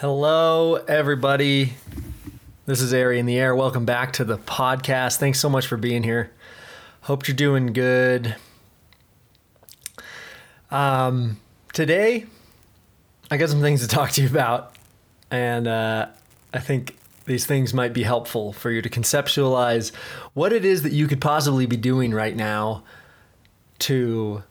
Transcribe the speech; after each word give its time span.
Hello, 0.00 0.74
everybody. 0.74 1.72
This 2.66 2.82
is 2.82 2.92
Airy 2.92 3.18
in 3.18 3.24
the 3.24 3.38
Air. 3.38 3.56
Welcome 3.56 3.86
back 3.86 4.12
to 4.12 4.24
the 4.24 4.36
podcast. 4.36 5.16
Thanks 5.16 5.40
so 5.40 5.48
much 5.48 5.66
for 5.66 5.78
being 5.78 6.02
here. 6.02 6.30
Hope 7.00 7.26
you're 7.26 7.34
doing 7.34 7.72
good. 7.72 8.36
Um, 10.70 11.40
today, 11.72 12.26
I 13.30 13.38
got 13.38 13.48
some 13.48 13.62
things 13.62 13.80
to 13.80 13.88
talk 13.88 14.10
to 14.10 14.20
you 14.20 14.28
about, 14.28 14.74
and 15.30 15.66
uh, 15.66 16.08
I 16.52 16.58
think 16.58 16.98
these 17.24 17.46
things 17.46 17.72
might 17.72 17.94
be 17.94 18.02
helpful 18.02 18.52
for 18.52 18.70
you 18.70 18.82
to 18.82 18.90
conceptualize 18.90 19.94
what 20.34 20.52
it 20.52 20.66
is 20.66 20.82
that 20.82 20.92
you 20.92 21.06
could 21.06 21.22
possibly 21.22 21.64
be 21.64 21.78
doing 21.78 22.12
right 22.12 22.36
now 22.36 22.84
to 23.78 24.42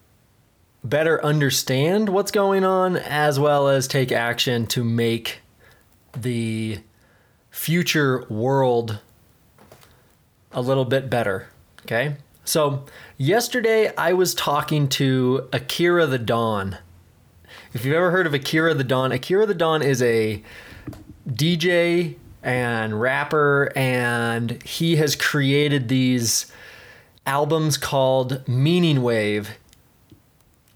better 0.90 1.24
understand 1.26 2.10
what's 2.10 2.32
going 2.32 2.64
on 2.64 2.96
as 2.96 3.40
well 3.40 3.68
as 3.68 3.88
take 3.88 4.12
action 4.12 4.68
to 4.68 4.84
make 4.84 5.40
the 6.16 6.80
future 7.50 8.26
world 8.30 9.00
a 10.52 10.62
little 10.62 10.86
bit 10.86 11.10
better. 11.10 11.48
Okay. 11.82 12.16
So, 12.44 12.86
yesterday 13.18 13.92
I 13.96 14.14
was 14.14 14.36
talking 14.36 14.88
to 14.90 15.50
Akira 15.52 16.06
the 16.06 16.20
Don. 16.20 16.78
If 17.74 17.84
you've 17.84 17.96
ever 17.96 18.12
heard 18.12 18.28
of 18.28 18.34
Akira 18.34 18.74
the 18.76 18.84
Don, 18.84 19.12
Akira 19.12 19.46
the 19.46 19.56
Don 19.56 19.82
is 19.82 20.02
a 20.02 20.44
DJ 21.28 22.16
and 22.44 23.02
rapper, 23.02 23.72
and 23.76 24.62
he 24.64 24.98
has 24.98 25.16
created 25.16 25.88
these 25.88 26.52
albums 27.26 27.78
called 27.78 28.48
Meaning 28.48 29.02
Wave 29.02 29.58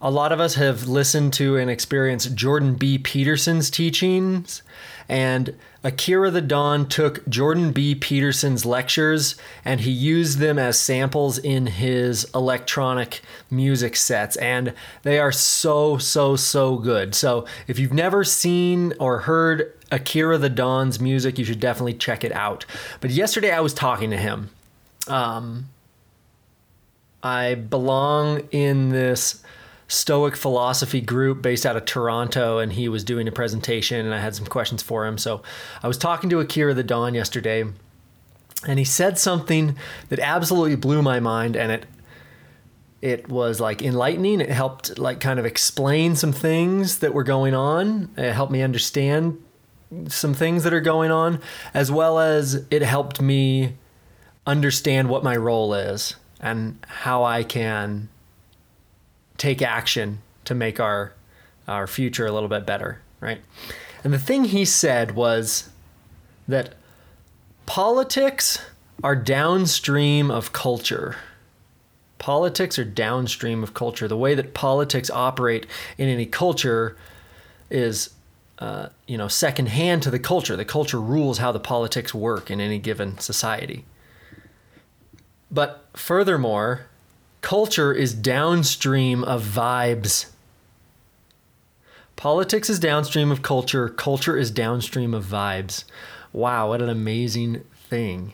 a 0.02 0.10
lot 0.10 0.32
of 0.32 0.40
us 0.40 0.56
have 0.56 0.88
listened 0.88 1.34
to 1.34 1.58
and 1.58 1.70
experienced 1.70 2.36
Jordan 2.36 2.76
B. 2.76 2.98
Peterson's 2.98 3.70
teachings, 3.70 4.62
and 5.10 5.56
Akira 5.84 6.30
the 6.30 6.42
Don 6.42 6.88
took 6.88 7.28
Jordan 7.28 7.72
B. 7.72 7.96
Peterson's 7.96 8.66
lectures 8.66 9.36
and 9.64 9.80
he 9.80 9.92
used 9.92 10.40
them 10.40 10.60
as 10.60 10.80
samples 10.80 11.38
in 11.38 11.68
his 11.68 12.30
electronic 12.36 13.22
music 13.50 13.96
sets. 13.96 14.36
And 14.38 14.74
they 15.04 15.20
are 15.20 15.32
so, 15.32 15.98
so, 15.98 16.36
so 16.36 16.78
good. 16.78 17.16
So 17.16 17.46
if 17.68 17.80
you've 17.80 17.94
never 17.94 18.24
seen 18.24 18.94
or 19.00 19.20
heard 19.20 19.74
Akira 19.90 20.38
the 20.38 20.50
Don's 20.50 21.00
music, 21.00 21.40
you 21.40 21.46
should 21.46 21.62
definitely 21.62 21.94
check 21.94 22.24
it 22.24 22.34
out. 22.34 22.66
But 23.00 23.12
yesterday 23.12 23.52
I 23.52 23.62
was 23.62 23.74
talking 23.74 24.12
to 24.12 24.18
him. 24.18 24.50
Um, 25.08 25.70
I 27.24 27.56
belong 27.56 28.48
in 28.52 28.90
this 28.90 29.44
Stoic 29.90 30.36
philosophy 30.36 31.02
group 31.02 31.42
based 31.42 31.66
out 31.66 31.76
of 31.76 31.84
Toronto, 31.84 32.60
and 32.60 32.72
he 32.72 32.88
was 32.88 33.04
doing 33.04 33.28
a 33.28 33.32
presentation, 33.32 34.06
and 34.06 34.14
I 34.14 34.20
had 34.20 34.36
some 34.36 34.46
questions 34.46 34.84
for 34.84 35.06
him. 35.06 35.18
So 35.18 35.42
I 35.82 35.88
was 35.88 35.98
talking 35.98 36.30
to 36.30 36.40
Akira 36.40 36.76
the 36.76 36.84
Don 36.84 37.16
yesterday, 37.16 37.66
and 38.68 38.80
he 38.80 38.86
said 38.86 39.18
something 39.18 39.76
that 40.10 40.20
absolutely 40.20 40.76
blew 40.76 41.02
my 41.02 41.20
mind, 41.20 41.56
and 41.56 41.72
it 41.72 41.86
it 43.02 43.30
was 43.30 43.60
like 43.60 43.82
enlightening. 43.82 44.42
It 44.42 44.50
helped 44.50 45.00
like 45.00 45.20
kind 45.20 45.40
of 45.40 45.46
explain 45.46 46.16
some 46.16 46.34
things 46.34 47.00
that 47.00 47.14
were 47.14 47.24
going 47.24 47.56
on. 47.56 48.14
It 48.16 48.34
helped 48.34 48.52
me 48.52 48.62
understand 48.62 49.44
some 50.08 50.36
things 50.36 50.64
that 50.64 50.74
are 50.74 50.82
going 50.82 51.10
on, 51.10 51.42
as 51.74 51.92
well 51.92 52.20
as 52.20 52.66
it 52.70 52.84
helped 52.84 53.22
me 53.22 53.76
understand 54.46 55.10
what 55.10 55.24
my 55.24 55.36
role 55.36 55.74
is 55.74 56.16
and 56.40 56.78
how 56.88 57.24
I 57.24 57.44
can 57.44 58.10
take 59.40 59.62
action 59.62 60.22
to 60.46 60.54
make 60.54 60.80
our 60.80 61.14
our 61.68 61.88
future 61.88 62.26
a 62.26 62.32
little 62.32 62.50
bit 62.50 62.66
better, 62.66 63.02
right? 63.20 63.42
And 64.04 64.12
the 64.12 64.20
thing 64.20 64.46
he 64.46 64.66
said 64.66 65.12
was 65.12 65.70
that 66.48 66.74
politics 67.66 68.60
are 69.04 69.16
downstream 69.16 70.32
of 70.32 70.52
culture. 70.52 71.16
Politics 72.18 72.80
are 72.80 72.86
downstream 72.86 73.64
of 73.64 73.74
culture. 73.74 74.08
The 74.08 74.18
way 74.18 74.36
that 74.36 74.54
politics 74.54 75.10
operate 75.10 75.68
in 75.98 76.10
any 76.10 76.26
culture 76.26 76.98
is, 77.70 78.10
uh, 78.58 78.90
you 79.08 79.18
know, 79.18 79.28
secondhand 79.28 80.04
to 80.04 80.12
the 80.12 80.20
culture. 80.20 80.58
The 80.58 80.66
culture 80.66 81.00
rules 81.00 81.38
how 81.38 81.52
the 81.52 81.60
politics 81.60 82.14
work 82.14 82.50
in 82.50 82.60
any 82.60 82.80
given 82.80 83.20
society. 83.20 83.86
But 85.52 85.86
furthermore, 85.94 86.88
Culture 87.42 87.94
is 87.94 88.14
downstream 88.14 89.24
of 89.24 89.44
vibes. 89.44 90.28
Politics 92.16 92.70
is 92.70 92.80
downstream 92.80 93.32
of 93.32 93.42
culture. 93.42 93.88
Culture 93.88 94.36
is 94.36 94.52
downstream 94.52 95.14
of 95.14 95.26
vibes. 95.26 95.86
Wow, 96.34 96.70
what 96.70 96.82
an 96.82 96.90
amazing 96.90 97.64
thing. 97.74 98.34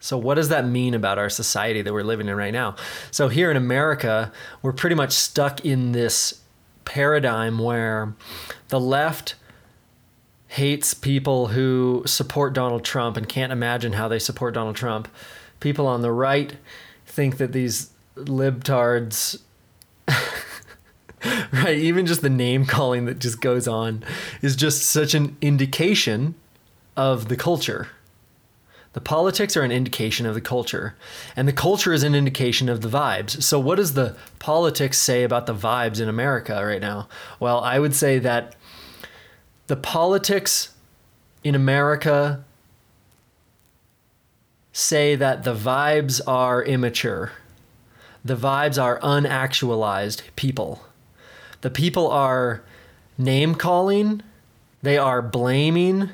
So, 0.00 0.18
what 0.18 0.34
does 0.34 0.48
that 0.48 0.66
mean 0.66 0.94
about 0.94 1.18
our 1.18 1.30
society 1.30 1.80
that 1.82 1.92
we're 1.92 2.02
living 2.02 2.26
in 2.26 2.34
right 2.34 2.52
now? 2.52 2.74
So, 3.12 3.28
here 3.28 3.52
in 3.52 3.56
America, 3.56 4.32
we're 4.60 4.72
pretty 4.72 4.96
much 4.96 5.12
stuck 5.12 5.64
in 5.64 5.92
this 5.92 6.40
paradigm 6.84 7.60
where 7.60 8.14
the 8.68 8.80
left 8.80 9.36
hates 10.48 10.92
people 10.92 11.46
who 11.48 12.02
support 12.04 12.52
Donald 12.52 12.84
Trump 12.84 13.16
and 13.16 13.28
can't 13.28 13.52
imagine 13.52 13.92
how 13.92 14.08
they 14.08 14.18
support 14.18 14.54
Donald 14.54 14.74
Trump. 14.74 15.06
People 15.60 15.86
on 15.86 16.02
the 16.02 16.10
right 16.10 16.56
think 17.06 17.36
that 17.36 17.52
these 17.52 17.90
libtards. 18.16 19.40
Right 21.52 21.78
even 21.78 22.06
just 22.06 22.22
the 22.22 22.28
name 22.28 22.66
calling 22.66 23.04
that 23.04 23.20
just 23.20 23.40
goes 23.40 23.68
on 23.68 24.02
is 24.40 24.56
just 24.56 24.82
such 24.82 25.14
an 25.14 25.36
indication 25.40 26.34
of 26.96 27.28
the 27.28 27.36
culture. 27.36 27.88
The 28.94 29.00
politics 29.00 29.56
are 29.56 29.62
an 29.62 29.70
indication 29.70 30.26
of 30.26 30.34
the 30.34 30.40
culture 30.40 30.96
and 31.36 31.46
the 31.46 31.52
culture 31.52 31.92
is 31.92 32.02
an 32.02 32.16
indication 32.16 32.68
of 32.68 32.80
the 32.80 32.88
vibes. 32.88 33.40
So 33.40 33.60
what 33.60 33.76
does 33.76 33.94
the 33.94 34.16
politics 34.40 34.98
say 34.98 35.22
about 35.22 35.46
the 35.46 35.54
vibes 35.54 36.00
in 36.00 36.08
america 36.08 36.60
right 36.66 36.80
now? 36.80 37.08
Well 37.38 37.60
i 37.60 37.78
would 37.78 37.94
say 37.94 38.18
that 38.18 38.56
the 39.68 39.76
politics 39.76 40.74
in 41.44 41.54
america 41.54 42.44
say 44.72 45.14
that 45.14 45.44
the 45.44 45.54
vibes 45.54 46.20
are 46.26 46.64
immature 46.64 47.30
the 48.24 48.36
vibes 48.36 48.80
are 48.80 49.00
unactualized 49.00 50.22
people. 50.36 50.84
The 51.60 51.70
people 51.70 52.10
are 52.10 52.62
name 53.18 53.54
calling, 53.54 54.22
they 54.82 54.98
are 54.98 55.22
blaming, 55.22 56.10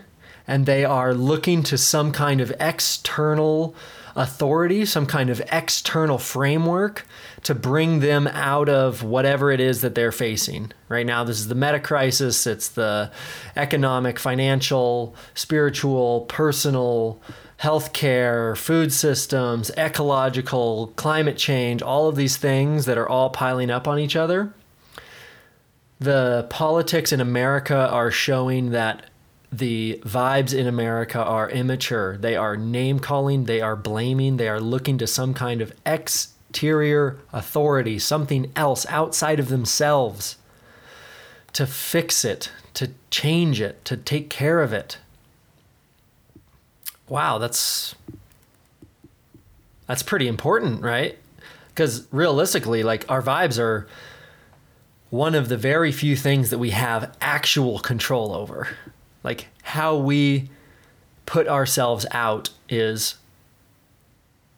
and 0.47 0.67
they 0.67 0.85
are 0.85 1.15
looking 1.15 1.63
to 1.65 1.77
some 1.79 2.13
kind 2.13 2.41
of 2.41 2.53
external 2.59 3.75
authority, 4.17 4.85
some 4.85 5.07
kind 5.07 5.31
of 5.31 5.41
external 5.53 6.19
framework 6.19 7.07
to 7.45 7.55
bring 7.55 8.01
them 8.01 8.27
out 8.27 8.69
of 8.69 9.03
whatever 9.03 9.51
it 9.53 9.61
is 9.61 9.81
that 9.83 9.95
they're 9.95 10.11
facing. 10.11 10.73
Right 10.89 11.07
now, 11.07 11.23
this 11.23 11.39
is 11.39 11.49
the 11.49 11.55
meta 11.55 11.79
crisis, 11.79 12.47
it's 12.47 12.69
the 12.69 13.13
economic, 13.57 14.19
financial, 14.19 15.15
spiritual, 15.35 16.23
personal 16.23 17.21
healthcare, 17.61 18.57
food 18.57 18.93
systems, 18.93 19.71
ecological, 19.77 20.93
climate 20.97 21.37
change, 21.37 21.83
all 21.83 22.09
of 22.09 22.17
these 22.17 22.37
things 22.37 22.85
that 22.85 22.97
are 22.97 23.09
all 23.09 23.31
piling 23.31 23.71
up 23.71 23.89
on 23.89 23.99
each 23.99 24.15
other. 24.15 24.53
The 25.99 26.47
politics 26.51 27.13
in 27.13 27.21
America 27.21 27.77
are 27.77 28.13
showing 28.13 28.71
that 28.71 29.07
the 29.51 30.01
vibes 30.05 30.57
in 30.57 30.69
America 30.69 31.19
are 31.19 31.51
immature. 31.51 32.17
They 32.17 32.37
are 32.37 32.57
name 32.57 33.01
calling, 33.01 33.45
they 33.45 33.61
are 33.61 33.75
blaming, 33.75 34.37
they 34.37 34.49
are 34.49 34.61
looking 34.61 34.99
to 34.99 35.07
some 35.09 35.35
kind 35.35 35.61
of 35.61 35.73
exterior 35.85 37.19
authority, 37.33 37.99
something 37.99 38.53
else 38.55 38.87
outside 38.89 39.41
of 39.41 39.49
themselves 39.49 40.37
to 41.55 41.67
fix 41.67 42.25
it, 42.25 42.53
to 42.75 42.93
change 43.11 43.61
it, 43.61 43.85
to 43.87 43.97
take 43.97 44.31
care 44.31 44.62
of 44.62 44.73
it 44.73 44.99
wow, 47.08 47.38
that's 47.38 47.94
that's 49.87 50.02
pretty 50.02 50.28
important, 50.28 50.82
right? 50.82 51.19
Because 51.69 52.06
realistically, 52.12 52.82
like 52.82 53.05
our 53.08 53.22
vibes 53.22 53.58
are 53.58 53.88
one 55.10 55.34
of 55.34 55.49
the 55.49 55.56
very 55.56 55.90
few 55.90 56.16
things 56.16 56.50
that 56.50 56.58
we 56.58 56.70
have 56.70 57.16
actual 57.20 57.78
control 57.78 58.34
over. 58.34 58.69
Like 59.25 59.49
how 59.62 59.96
we 59.96 60.50
put 61.25 61.49
ourselves 61.49 62.05
out 62.10 62.50
is 62.69 63.16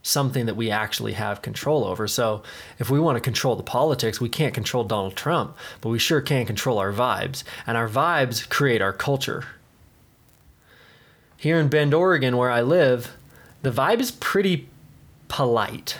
something 0.02 0.46
that 0.46 0.56
we 0.56 0.70
actually 0.70 1.12
have 1.12 1.42
control 1.42 1.84
over. 1.84 2.08
So 2.08 2.42
if 2.78 2.90
we 2.90 2.98
want 2.98 3.16
to 3.16 3.20
control 3.20 3.54
the 3.54 3.62
politics, 3.62 4.20
we 4.20 4.28
can't 4.28 4.54
control 4.54 4.82
Donald 4.82 5.14
Trump, 5.14 5.56
but 5.80 5.90
we 5.90 5.98
sure 5.98 6.20
can 6.20 6.46
control 6.46 6.78
our 6.78 6.92
vibes. 6.92 7.44
And 7.66 7.76
our 7.76 7.88
vibes 7.88 8.48
create 8.48 8.80
our 8.80 8.92
culture 8.92 9.44
here 11.40 11.58
in 11.58 11.68
Bend, 11.68 11.94
Oregon, 11.94 12.36
where 12.36 12.50
I 12.50 12.60
live, 12.60 13.16
the 13.62 13.70
vibe 13.70 14.00
is 14.00 14.10
pretty 14.10 14.68
polite. 15.28 15.96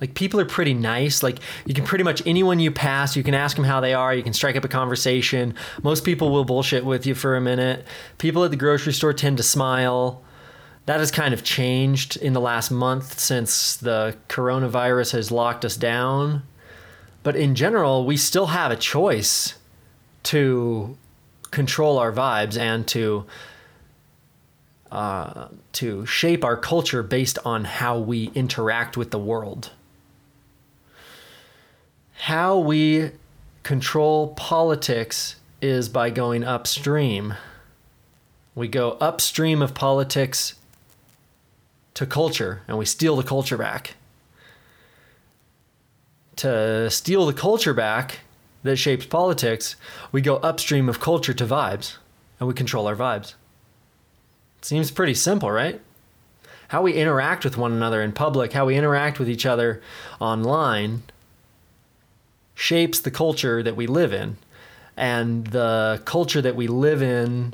Like 0.00 0.14
people 0.14 0.38
are 0.38 0.44
pretty 0.44 0.72
nice. 0.72 1.20
Like 1.20 1.40
you 1.66 1.74
can 1.74 1.84
pretty 1.84 2.04
much 2.04 2.22
anyone 2.24 2.60
you 2.60 2.70
pass, 2.70 3.16
you 3.16 3.24
can 3.24 3.34
ask 3.34 3.56
them 3.56 3.64
how 3.64 3.80
they 3.80 3.92
are. 3.92 4.14
You 4.14 4.22
can 4.22 4.32
strike 4.32 4.54
up 4.54 4.64
a 4.64 4.68
conversation. 4.68 5.56
Most 5.82 6.04
people 6.04 6.30
will 6.30 6.44
bullshit 6.44 6.84
with 6.84 7.06
you 7.06 7.16
for 7.16 7.34
a 7.34 7.40
minute. 7.40 7.84
People 8.18 8.44
at 8.44 8.52
the 8.52 8.56
grocery 8.56 8.92
store 8.92 9.12
tend 9.12 9.36
to 9.38 9.42
smile. 9.42 10.22
That 10.86 11.00
has 11.00 11.10
kind 11.10 11.34
of 11.34 11.42
changed 11.42 12.16
in 12.16 12.32
the 12.32 12.40
last 12.40 12.70
month 12.70 13.18
since 13.18 13.76
the 13.76 14.16
coronavirus 14.28 15.10
has 15.12 15.32
locked 15.32 15.64
us 15.64 15.76
down. 15.76 16.44
But 17.24 17.34
in 17.34 17.56
general, 17.56 18.06
we 18.06 18.16
still 18.16 18.46
have 18.46 18.70
a 18.70 18.76
choice 18.76 19.54
to 20.24 20.96
control 21.50 21.98
our 21.98 22.12
vibes 22.12 22.56
and 22.56 22.86
to 22.88 23.26
uh, 24.94 25.48
to 25.72 26.06
shape 26.06 26.44
our 26.44 26.56
culture 26.56 27.02
based 27.02 27.36
on 27.44 27.64
how 27.64 27.98
we 27.98 28.30
interact 28.34 28.96
with 28.96 29.10
the 29.10 29.18
world. 29.18 29.72
How 32.12 32.58
we 32.58 33.10
control 33.64 34.28
politics 34.34 35.36
is 35.60 35.88
by 35.88 36.10
going 36.10 36.44
upstream. 36.44 37.34
We 38.54 38.68
go 38.68 38.92
upstream 39.00 39.62
of 39.62 39.74
politics 39.74 40.54
to 41.94 42.06
culture 42.06 42.62
and 42.68 42.78
we 42.78 42.84
steal 42.84 43.16
the 43.16 43.24
culture 43.24 43.56
back. 43.56 43.94
To 46.36 46.88
steal 46.88 47.26
the 47.26 47.32
culture 47.32 47.74
back 47.74 48.20
that 48.62 48.76
shapes 48.76 49.06
politics, 49.06 49.74
we 50.12 50.20
go 50.20 50.36
upstream 50.36 50.88
of 50.88 51.00
culture 51.00 51.34
to 51.34 51.46
vibes 51.46 51.96
and 52.38 52.46
we 52.46 52.54
control 52.54 52.86
our 52.86 52.96
vibes. 52.96 53.34
Seems 54.64 54.90
pretty 54.90 55.12
simple, 55.12 55.50
right? 55.50 55.78
How 56.68 56.80
we 56.80 56.94
interact 56.94 57.44
with 57.44 57.58
one 57.58 57.72
another 57.72 58.00
in 58.00 58.12
public, 58.12 58.54
how 58.54 58.64
we 58.64 58.76
interact 58.76 59.18
with 59.18 59.28
each 59.28 59.44
other 59.44 59.82
online, 60.20 61.02
shapes 62.54 62.98
the 62.98 63.10
culture 63.10 63.62
that 63.62 63.76
we 63.76 63.86
live 63.86 64.14
in. 64.14 64.38
And 64.96 65.48
the 65.48 66.00
culture 66.06 66.40
that 66.40 66.56
we 66.56 66.66
live 66.66 67.02
in 67.02 67.52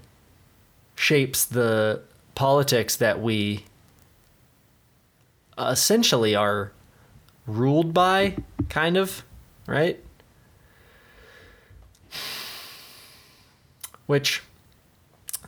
shapes 0.95 1.45
the 1.45 2.01
politics 2.37 2.95
that 2.95 3.21
we 3.21 3.65
essentially 5.59 6.37
are 6.37 6.71
ruled 7.45 7.93
by, 7.93 8.37
kind 8.69 8.97
of, 8.97 9.25
right? 9.67 9.99
Which, 14.07 14.45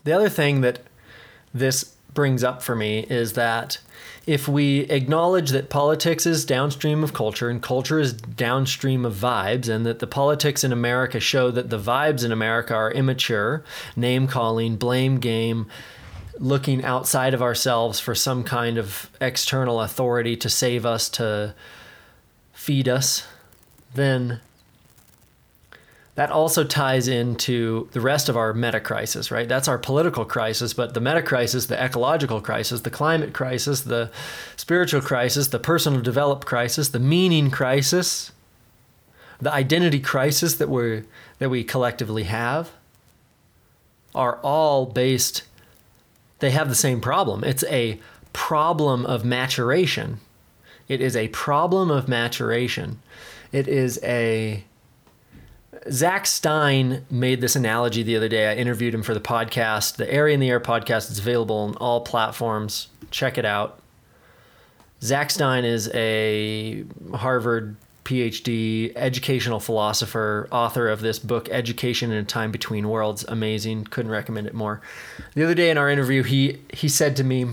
the 0.03 0.11
other 0.11 0.29
thing 0.29 0.63
that 0.63 0.81
this 1.55 1.97
brings 2.15 2.45
up 2.45 2.63
for 2.63 2.75
me 2.75 3.01
is 3.09 3.33
that 3.35 3.79
if 4.27 4.47
we 4.47 4.81
acknowledge 4.83 5.51
that 5.51 5.71
politics 5.71 6.27
is 6.27 6.45
downstream 6.45 7.03
of 7.03 7.13
culture 7.13 7.49
and 7.49 7.63
culture 7.63 7.99
is 7.99 8.13
downstream 8.13 9.05
of 9.05 9.15
vibes, 9.15 9.69
and 9.69 9.85
that 9.85 9.99
the 9.99 10.07
politics 10.07 10.63
in 10.63 10.73
America 10.73 11.19
show 11.19 11.51
that 11.51 11.71
the 11.71 11.79
vibes 11.79 12.25
in 12.25 12.31
America 12.31 12.75
are 12.75 12.93
immature, 12.93 13.65
name 13.97 14.29
calling, 14.29 14.77
blame 14.77 15.19
game, 15.19 15.67
looking 16.39 16.85
outside 16.85 17.35
of 17.35 17.43
ourselves 17.43 17.99
for 17.99 18.15
some 18.15 18.45
kind 18.45 18.79
of 18.79 19.11
external 19.21 19.81
authority 19.81 20.37
to 20.37 20.49
save 20.49 20.87
us, 20.87 21.09
to 21.09 21.55
feed 22.53 22.89
us, 22.89 23.27
then 23.95 24.41
that 26.15 26.31
also 26.31 26.63
ties 26.63 27.09
into 27.09 27.89
the 27.93 28.01
rest 28.01 28.29
of 28.29 28.37
our 28.37 28.53
meta 28.53 28.81
crisis, 28.81 29.31
right? 29.31 29.49
That's 29.49 29.69
our 29.69 29.79
political 29.79 30.25
crisis, 30.25 30.75
but 30.75 30.93
the 30.93 31.01
meta 31.01 31.23
crisis, 31.23 31.67
the 31.67 31.83
ecological 31.83 32.41
crisis, 32.41 32.83
the 32.83 32.91
climate 32.91 33.33
crisis, 33.33 33.83
the 33.83 34.11
spiritual 34.57 35.01
crisis, 35.01 35.49
the 35.49 35.59
personal 35.59 36.03
develop 36.03 36.45
crisis, 36.45 36.91
the 36.91 36.99
meaning 36.99 37.51
crisis, 37.51 38.33
the 39.41 39.53
identity 39.53 40.01
crisis 40.01 40.57
that 40.57 40.69
we 40.69 41.05
that 41.39 41.49
we 41.49 41.65
collectively 41.65 42.25
have 42.25 42.71
are 44.15 44.37
all 44.43 44.87
based 44.87 45.43
they 46.43 46.51
have 46.51 46.69
the 46.69 46.75
same 46.75 47.01
problem. 47.01 47.45
It's 47.45 47.65
a 47.65 48.01
problem 48.33 49.07
of 49.07 49.25
maturation. 49.25 50.19
It 50.89 51.01
is 51.01 51.15
a 51.15 51.29
problem 51.29 51.89
of 51.89 52.09
maturation. 52.09 53.01
It 53.53 53.69
is 53.69 54.01
a 54.03 54.65
Zach 55.91 56.27
Stein 56.27 57.05
made 57.11 57.41
this 57.41 57.57
analogy 57.57 58.03
the 58.03 58.17
other 58.17 58.29
day. 58.29 58.51
I 58.51 58.55
interviewed 58.55 58.95
him 58.95 59.03
for 59.03 59.15
the 59.15 59.21
podcast. 59.21 59.97
The 59.97 60.13
Airy 60.13 60.35
in 60.35 60.41
the 60.41 60.49
Air 60.49 60.61
podcast 60.61 61.11
is 61.11 61.19
available 61.19 61.57
on 61.57 61.75
all 61.77 62.01
platforms. 62.03 62.89
Check 63.11 63.37
it 63.37 63.45
out. 63.45 63.81
Zach 65.03 65.31
Stein 65.31 65.65
is 65.65 65.91
a 65.93 66.85
Harvard 67.15 67.77
PhD 68.05 68.93
educational 68.95 69.61
philosopher, 69.61 70.49
author 70.53 70.89
of 70.89 71.01
this 71.01 71.19
book, 71.19 71.49
Education 71.51 72.11
in 72.13 72.19
a 72.19 72.25
Time 72.25 72.53
Between 72.53 72.89
Worlds. 72.89 73.25
Amazing. 73.27 73.85
Couldn't 73.85 74.11
recommend 74.13 74.47
it 74.47 74.55
more. 74.55 74.81
The 75.35 75.45
other 75.45 75.55
day 75.55 75.71
in 75.71 75.79
our 75.79 75.91
interview, 75.91 76.23
he, 76.23 76.61
he 76.73 76.89
said 76.89 77.17
to 77.17 77.25
me, 77.25 77.47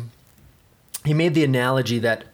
he 1.04 1.14
made 1.14 1.34
the 1.34 1.44
analogy 1.44 1.98
that 2.00 2.26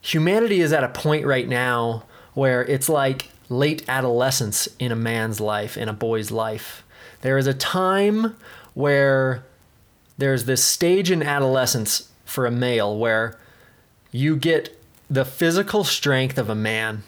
humanity 0.00 0.60
is 0.60 0.72
at 0.72 0.84
a 0.84 0.88
point 0.88 1.26
right 1.26 1.48
now 1.48 2.04
where 2.34 2.64
it's 2.64 2.88
like 2.88 3.28
late 3.48 3.84
adolescence 3.88 4.68
in 4.78 4.92
a 4.92 4.96
man's 4.96 5.40
life, 5.40 5.76
in 5.76 5.88
a 5.88 5.92
boy's 5.92 6.30
life. 6.30 6.82
There 7.20 7.38
is 7.38 7.46
a 7.46 7.54
time 7.54 8.36
where 8.74 9.44
there's 10.18 10.44
this 10.44 10.64
stage 10.64 11.10
in 11.10 11.22
adolescence 11.22 12.10
for 12.24 12.46
a 12.46 12.50
male 12.50 12.96
where 12.96 13.38
you 14.10 14.36
get 14.36 14.80
the 15.10 15.24
physical 15.24 15.84
strength 15.84 16.38
of 16.38 16.48
a 16.48 16.54
man, 16.54 17.02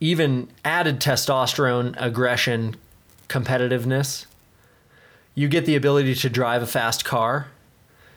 even 0.00 0.48
added 0.64 1.00
testosterone, 1.00 1.94
aggression, 1.98 2.76
competitiveness. 3.28 4.26
You 5.34 5.48
get 5.48 5.66
the 5.66 5.76
ability 5.76 6.14
to 6.14 6.28
drive 6.28 6.62
a 6.62 6.66
fast 6.66 7.04
car. 7.04 7.48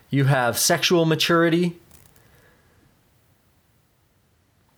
You 0.09 0.25
have 0.25 0.57
sexual 0.57 1.05
maturity 1.05 1.77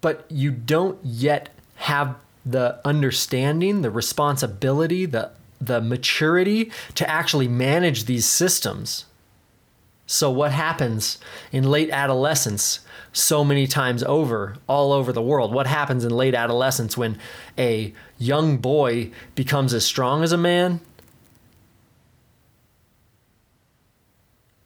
but 0.02 0.26
you 0.30 0.52
don't 0.52 1.00
yet 1.04 1.50
have 1.76 2.16
the 2.46 2.80
understanding, 2.84 3.82
the 3.82 3.92
responsibility, 3.92 5.06
the 5.06 5.32
the 5.60 5.80
maturity 5.80 6.72
to 6.96 7.08
actually 7.08 7.48
manage 7.48 8.06
these 8.06 8.26
systems. 8.26 9.06
So 10.08 10.30
what 10.30 10.52
happens 10.52 11.20
in 11.52 11.70
late 11.70 11.92
adolescence 11.92 12.80
so 13.14 13.44
many 13.44 13.68
times 13.68 14.04
over 14.04 14.58
all 14.68 14.92
over 14.92 15.14
the 15.14 15.22
world? 15.22 15.54
What 15.54 15.68
happens 15.68 16.04
in 16.04 16.12
late 16.12 16.34
adolescence 16.34 16.98
when 16.98 17.18
a 17.58 17.94
young 18.18 18.58
boy 18.58 19.12
becomes 19.36 19.74
as 19.74 19.86
strong 19.86 20.24
as 20.24 20.32
a 20.32 20.38
man? 20.38 20.82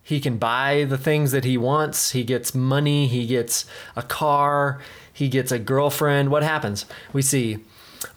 He 0.02 0.20
can 0.20 0.38
buy 0.38 0.86
the 0.86 0.98
things 0.98 1.32
that 1.32 1.46
he 1.46 1.58
wants. 1.58 2.12
He 2.12 2.24
gets 2.24 2.56
money, 2.56 3.08
he 3.08 3.26
gets 3.26 3.66
a 3.96 4.04
car, 4.04 4.80
he 5.16 5.30
gets 5.30 5.50
a 5.50 5.58
girlfriend. 5.58 6.30
What 6.30 6.44
happens? 6.44 6.86
We 7.14 7.22
see 7.22 7.60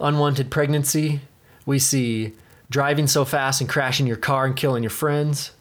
unwanted 0.00 0.50
pregnancy. 0.50 1.20
We 1.64 1.78
see 1.78 2.32
driving 2.70 3.06
so 3.06 3.24
fast 3.24 3.60
and 3.60 3.70
crashing 3.70 4.08
your 4.08 4.16
car 4.16 4.44
and 4.44 4.56
killing 4.56 4.82
your 4.82 4.90
friends. 4.90 5.52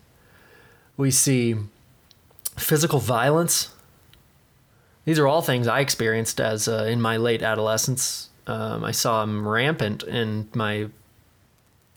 We 0.98 1.12
see 1.12 1.56
physical 2.58 3.00
violence. 3.00 3.70
These 5.06 5.20
are 5.20 5.27
all 5.27 5.44
things 5.44 5.67
I 5.67 5.79
experienced 5.79 6.41
as 6.41 6.67
uh, 6.67 6.88
in 6.89 7.00
my 7.00 7.17
late 7.17 7.44
adolescence. 7.44 8.29
Um, 8.48 8.84
I 8.84 8.91
saw 8.91 9.22
them 9.22 9.48
rampant 9.48 10.01
in 10.01 10.50
my 10.56 10.88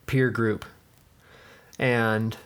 peer 0.05 0.29
group. 0.29 0.67
And 1.79 2.37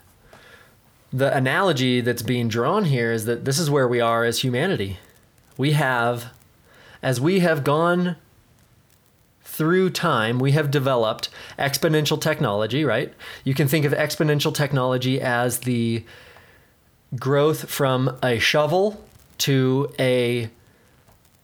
the 1.12 1.36
analogy 1.36 2.00
that's 2.00 2.22
being 2.22 2.46
drawn 2.46 2.84
here 2.84 3.10
is 3.10 3.24
that 3.24 3.44
this 3.44 3.58
is 3.58 3.68
where 3.68 3.88
we 3.88 4.00
are 4.00 4.22
as 4.24 4.42
humanity. 4.42 4.98
We 5.56 5.72
have 5.72 6.32
as 7.04 7.20
we 7.20 7.40
have 7.40 7.62
gone 7.62 8.16
through 9.42 9.90
time, 9.90 10.38
we 10.38 10.52
have 10.52 10.70
developed 10.70 11.28
exponential 11.58 12.18
technology, 12.18 12.82
right? 12.82 13.12
You 13.44 13.52
can 13.52 13.68
think 13.68 13.84
of 13.84 13.92
exponential 13.92 14.54
technology 14.54 15.20
as 15.20 15.60
the 15.60 16.02
growth 17.14 17.68
from 17.68 18.16
a 18.22 18.38
shovel 18.38 19.04
to 19.36 19.92
a 19.98 20.48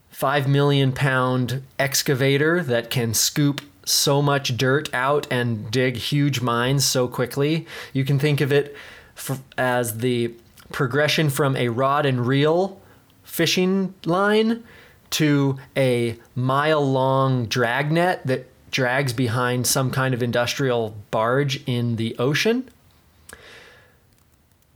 5 0.09 0.47
million 0.47 0.91
pound 0.93 1.61
excavator 1.77 2.63
that 2.63 2.89
can 2.89 3.13
scoop 3.13 3.61
so 3.85 4.19
much 4.19 4.57
dirt 4.57 4.91
out 4.95 5.27
and 5.29 5.69
dig 5.69 5.95
huge 5.95 6.41
mines 6.41 6.83
so 6.85 7.07
quickly. 7.07 7.67
You 7.93 8.03
can 8.03 8.17
think 8.17 8.41
of 8.41 8.51
it 8.51 8.75
as 9.59 9.99
the 9.99 10.33
progression 10.71 11.29
from 11.29 11.55
a 11.55 11.69
rod 11.69 12.07
and 12.07 12.25
reel 12.25 12.81
fishing 13.23 13.93
line 14.05 14.63
to 15.11 15.57
a 15.77 16.17
mile 16.35 16.81
long 16.85 17.45
dragnet 17.45 18.21
that 18.25 18.47
drags 18.71 19.13
behind 19.13 19.67
some 19.67 19.91
kind 19.91 20.13
of 20.13 20.23
industrial 20.23 20.95
barge 21.11 21.61
in 21.67 21.97
the 21.97 22.15
ocean. 22.17 22.69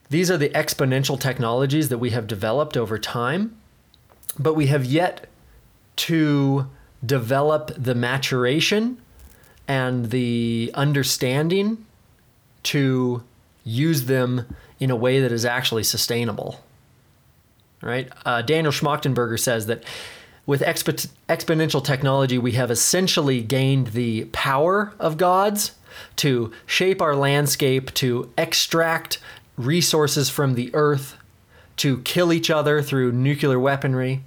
These 0.10 0.30
are 0.30 0.38
the 0.38 0.50
exponential 0.50 1.20
technologies 1.20 1.90
that 1.90 1.98
we 1.98 2.12
have 2.12 2.28
developed 2.28 2.78
over 2.78 3.00
time. 3.00 3.56
but 4.38 4.54
we 4.54 4.68
have 4.68 4.86
yet 4.86 5.28
to 5.96 6.70
develop 7.06 7.72
the 7.78 7.96
maturation 7.96 8.98
and 9.68 10.12
the 10.12 10.72
understanding 10.74 11.86
to 12.64 13.24
use 13.64 14.06
them 14.06 14.46
in 14.80 14.92
a 14.92 14.96
way 14.96 15.20
that 15.20 15.32
is 15.32 15.46
actually 15.46 15.84
sustainable. 15.84 16.62
Right? 17.82 18.10
Uh, 18.26 18.42
Daniel 18.42 18.72
Schmachtenberger 18.72 19.40
says 19.40 19.68
that 19.68 19.84
with 20.46 20.62
expo- 20.62 21.08
exponential 21.28 21.84
technology, 21.84 22.38
we 22.38 22.54
have 22.54 22.70
essentially 22.70 23.42
gained 23.42 23.88
the 23.88 24.26
power 24.26 24.94
of 25.00 25.18
gods 25.18 25.72
to 26.18 26.52
shape 26.66 27.02
our 27.02 27.16
landscape, 27.16 27.94
to 27.96 28.32
extract 28.38 29.20
resources 29.58 30.30
from 30.30 30.56
the 30.56 30.70
earth, 30.74 31.18
to 31.78 32.00
kill 32.00 32.32
each 32.32 32.50
other 32.50 32.82
through 32.82 33.12
nuclear 33.12 33.60
weaponry. 33.60 34.22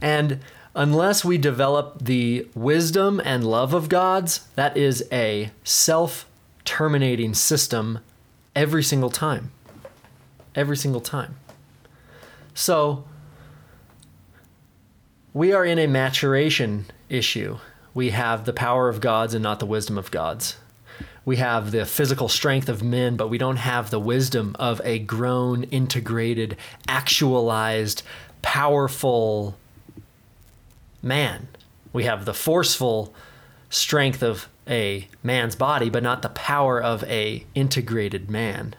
And 0.00 0.40
unless 0.74 1.24
we 1.24 1.38
develop 1.38 2.02
the 2.02 2.48
wisdom 2.54 3.20
and 3.24 3.44
love 3.44 3.74
of 3.74 3.88
gods, 3.88 4.48
that 4.56 4.76
is 4.76 5.06
a 5.12 5.50
self 5.62 6.26
terminating 6.64 7.34
system 7.34 8.00
every 8.56 8.82
single 8.82 9.10
time. 9.10 9.52
Every 10.54 10.76
single 10.76 11.00
time. 11.00 11.36
So, 12.54 13.04
we 15.34 15.52
are 15.52 15.64
in 15.64 15.80
a 15.80 15.86
maturation 15.88 16.86
issue. 17.08 17.58
We 17.92 18.10
have 18.10 18.44
the 18.44 18.52
power 18.52 18.88
of 18.88 19.00
gods 19.00 19.34
and 19.34 19.42
not 19.42 19.58
the 19.58 19.66
wisdom 19.66 19.98
of 19.98 20.12
gods. 20.12 20.56
We 21.24 21.36
have 21.36 21.72
the 21.72 21.84
physical 21.84 22.28
strength 22.28 22.68
of 22.68 22.84
men, 22.84 23.16
but 23.16 23.28
we 23.28 23.36
don't 23.36 23.56
have 23.56 23.90
the 23.90 23.98
wisdom 23.98 24.54
of 24.60 24.80
a 24.84 25.00
grown, 25.00 25.64
integrated, 25.64 26.56
actualized, 26.86 28.02
powerful 28.42 29.58
man. 31.02 31.48
We 31.92 32.04
have 32.04 32.26
the 32.26 32.34
forceful 32.34 33.12
strength 33.70 34.22
of 34.22 34.48
a 34.68 35.08
man's 35.22 35.56
body, 35.56 35.90
but 35.90 36.02
not 36.02 36.22
the 36.22 36.28
power 36.28 36.80
of 36.80 37.02
a 37.04 37.44
integrated 37.56 38.30
man. 38.30 38.76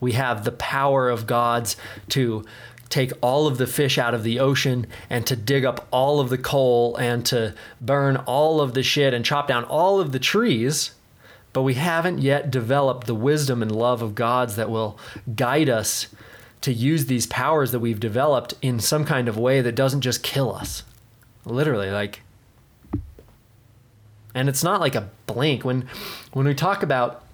We 0.00 0.12
have 0.12 0.44
the 0.44 0.52
power 0.52 1.08
of 1.08 1.26
gods 1.26 1.76
to 2.10 2.44
take 2.88 3.12
all 3.20 3.46
of 3.46 3.58
the 3.58 3.66
fish 3.66 3.98
out 3.98 4.14
of 4.14 4.22
the 4.22 4.38
ocean 4.38 4.86
and 5.10 5.26
to 5.26 5.36
dig 5.36 5.64
up 5.64 5.86
all 5.90 6.20
of 6.20 6.28
the 6.28 6.38
coal 6.38 6.96
and 6.96 7.24
to 7.26 7.54
burn 7.80 8.16
all 8.16 8.60
of 8.60 8.74
the 8.74 8.82
shit 8.82 9.12
and 9.12 9.24
chop 9.24 9.48
down 9.48 9.64
all 9.64 10.00
of 10.00 10.12
the 10.12 10.18
trees. 10.18 10.92
But 11.52 11.62
we 11.62 11.74
haven't 11.74 12.18
yet 12.18 12.50
developed 12.50 13.06
the 13.06 13.14
wisdom 13.14 13.62
and 13.62 13.74
love 13.74 14.02
of 14.02 14.14
gods 14.14 14.56
that 14.56 14.70
will 14.70 14.98
guide 15.34 15.68
us 15.68 16.08
to 16.60 16.72
use 16.72 17.06
these 17.06 17.26
powers 17.26 17.72
that 17.72 17.80
we've 17.80 18.00
developed 18.00 18.54
in 18.62 18.80
some 18.80 19.04
kind 19.04 19.28
of 19.28 19.38
way 19.38 19.60
that 19.60 19.74
doesn't 19.74 20.00
just 20.02 20.22
kill 20.22 20.54
us. 20.54 20.82
Literally, 21.44 21.90
like 21.90 22.22
and 24.36 24.50
it's 24.50 24.62
not 24.62 24.80
like 24.80 24.94
a 24.94 25.08
blink 25.26 25.64
when 25.64 25.88
when 26.32 26.46
we 26.46 26.54
talk 26.54 26.82
about 26.82 27.24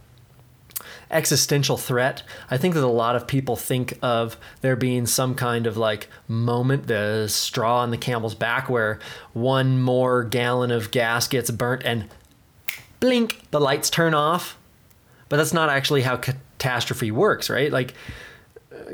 existential 1.13 1.77
threat 1.77 2.23
i 2.51 2.57
think 2.57 2.75
that 2.75 2.83
a 2.83 2.87
lot 2.87 3.15
of 3.15 3.27
people 3.27 3.55
think 3.55 3.99
of 4.03 4.37
there 4.63 4.77
being 4.77 5.07
some 5.07 5.35
kind 5.35 5.67
of 5.67 5.77
like 5.77 6.09
moment 6.27 6.87
the 6.87 7.27
straw 7.29 7.81
on 7.81 7.91
the 7.91 7.97
camel's 7.97 8.35
back 8.35 8.69
where 8.69 8.99
one 9.33 9.81
more 9.81 10.25
gallon 10.25 10.71
of 10.71 10.91
gas 10.91 11.29
gets 11.29 11.51
burnt 11.51 11.83
and 11.85 12.09
blink 13.03 13.43
the 13.51 13.61
lights 13.61 13.91
turn 13.91 14.15
off. 14.15 14.57
But 15.29 15.37
that's 15.39 15.53
not 15.53 15.69
actually 15.69 16.03
how 16.03 16.17
catastrophe 16.17 17.11
works 17.11 17.51
right? 17.51 17.71
Like 17.71 17.95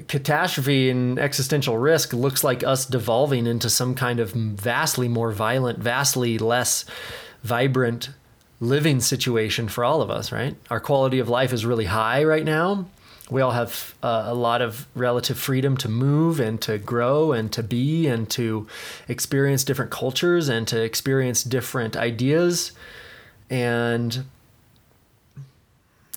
catastrophe 0.09 0.89
and 0.91 1.19
existential 1.19 1.77
risk 1.77 2.13
looks 2.13 2.43
like 2.43 2.65
us 2.65 2.87
devolving 2.87 3.47
into 3.47 3.69
some 3.69 3.95
kind 3.95 4.19
of 4.19 4.33
vastly 4.33 5.09
more 5.09 5.31
violent 5.31 5.79
vastly 5.79 6.37
less 6.37 6.85
vibrant 7.43 8.11
living 8.61 9.01
situation 9.01 9.69
for 9.69 9.85
all 9.85 10.03
of 10.03 10.11
us, 10.11 10.33
right? 10.33 10.57
Our 10.71 10.81
quality 10.81 11.19
of 11.19 11.29
life 11.29 11.53
is 11.53 11.65
really 11.65 11.85
high 11.85 12.25
right 12.25 12.45
now. 12.45 12.87
We 13.31 13.43
all 13.43 13.51
have 13.51 13.95
uh, 14.03 14.25
a 14.27 14.35
lot 14.35 14.63
of 14.63 14.87
relative 14.95 15.39
freedom 15.39 15.77
to 15.79 15.89
move 15.89 16.41
and 16.41 16.61
to 16.63 16.79
grow 16.79 17.33
and 17.33 17.53
to 17.53 17.63
be 17.63 18.07
and 18.07 18.29
to 18.31 18.67
experience 19.07 19.65
different 19.65 19.91
cultures 19.91 20.49
and 20.49 20.67
to 20.69 20.83
experience 20.83 21.45
different 21.45 21.97
ideas. 21.97 22.73
And 23.51 24.25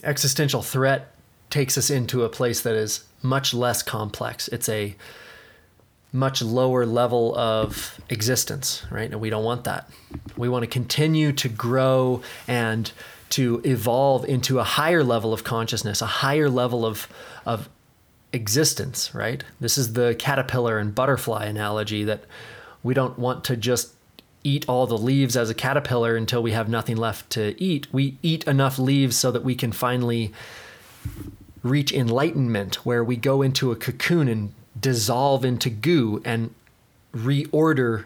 existential 0.04 0.62
threat 0.62 1.14
takes 1.50 1.78
us 1.78 1.90
into 1.90 2.24
a 2.24 2.30
place 2.30 2.62
that 2.62 2.76
is 2.76 3.04
much 3.22 3.54
less 3.54 3.84
complex. 3.84 4.48
It's 4.48 4.70
a 4.70 4.96
much 6.14 6.42
lower 6.42 6.86
level 6.86 7.36
of 7.38 8.00
existence, 8.10 8.86
right? 8.92 9.10
And 9.12 9.22
we 9.22 9.30
don't 9.30 9.46
want 9.46 9.64
that. 9.64 9.90
We 10.36 10.50
want 10.50 10.64
to 10.64 10.68
continue 10.68 11.32
to 11.34 11.48
grow 11.48 12.22
and 12.48 12.92
to 13.30 13.62
evolve 13.64 14.26
into 14.26 14.60
a 14.60 14.64
higher 14.64 15.04
level 15.04 15.32
of 15.34 15.44
consciousness, 15.44 16.02
a 16.02 16.06
higher 16.06 16.50
level 16.50 16.86
of, 16.86 17.08
of 17.46 17.70
existence, 18.34 19.16
right? 19.16 19.44
This 19.62 19.78
is 19.78 19.94
the 19.94 20.16
caterpillar 20.20 20.78
and 20.78 20.94
butterfly 20.94 21.46
analogy 21.46 22.04
that 22.04 22.26
we 22.84 22.94
don't 22.94 23.18
want 23.18 23.46
to 23.46 23.56
just 23.56 23.94
eat 24.44 24.68
all 24.68 24.88
the 24.88 24.98
leaves 24.98 25.38
as 25.38 25.50
a 25.50 25.54
caterpillar 25.54 26.16
until 26.16 26.44
we 26.44 26.52
have 26.52 26.68
nothing 26.68 26.98
left 26.98 27.30
to 27.30 27.56
eat. 27.62 27.88
We 27.94 28.18
eat 28.22 28.44
enough 28.46 28.78
leaves 28.78 29.16
so 29.16 29.32
that 29.32 29.44
we 29.44 29.56
can 29.56 29.72
finally 29.72 30.34
reach 31.64 31.94
enlightenment, 31.94 32.86
where 32.86 33.04
we 33.04 33.16
go 33.16 33.42
into 33.42 33.72
a 33.72 33.76
cocoon 33.76 34.28
and 34.28 34.54
dissolve 34.82 35.46
into 35.46 35.70
goo 35.70 36.22
and 36.26 36.54
reorder 37.14 38.06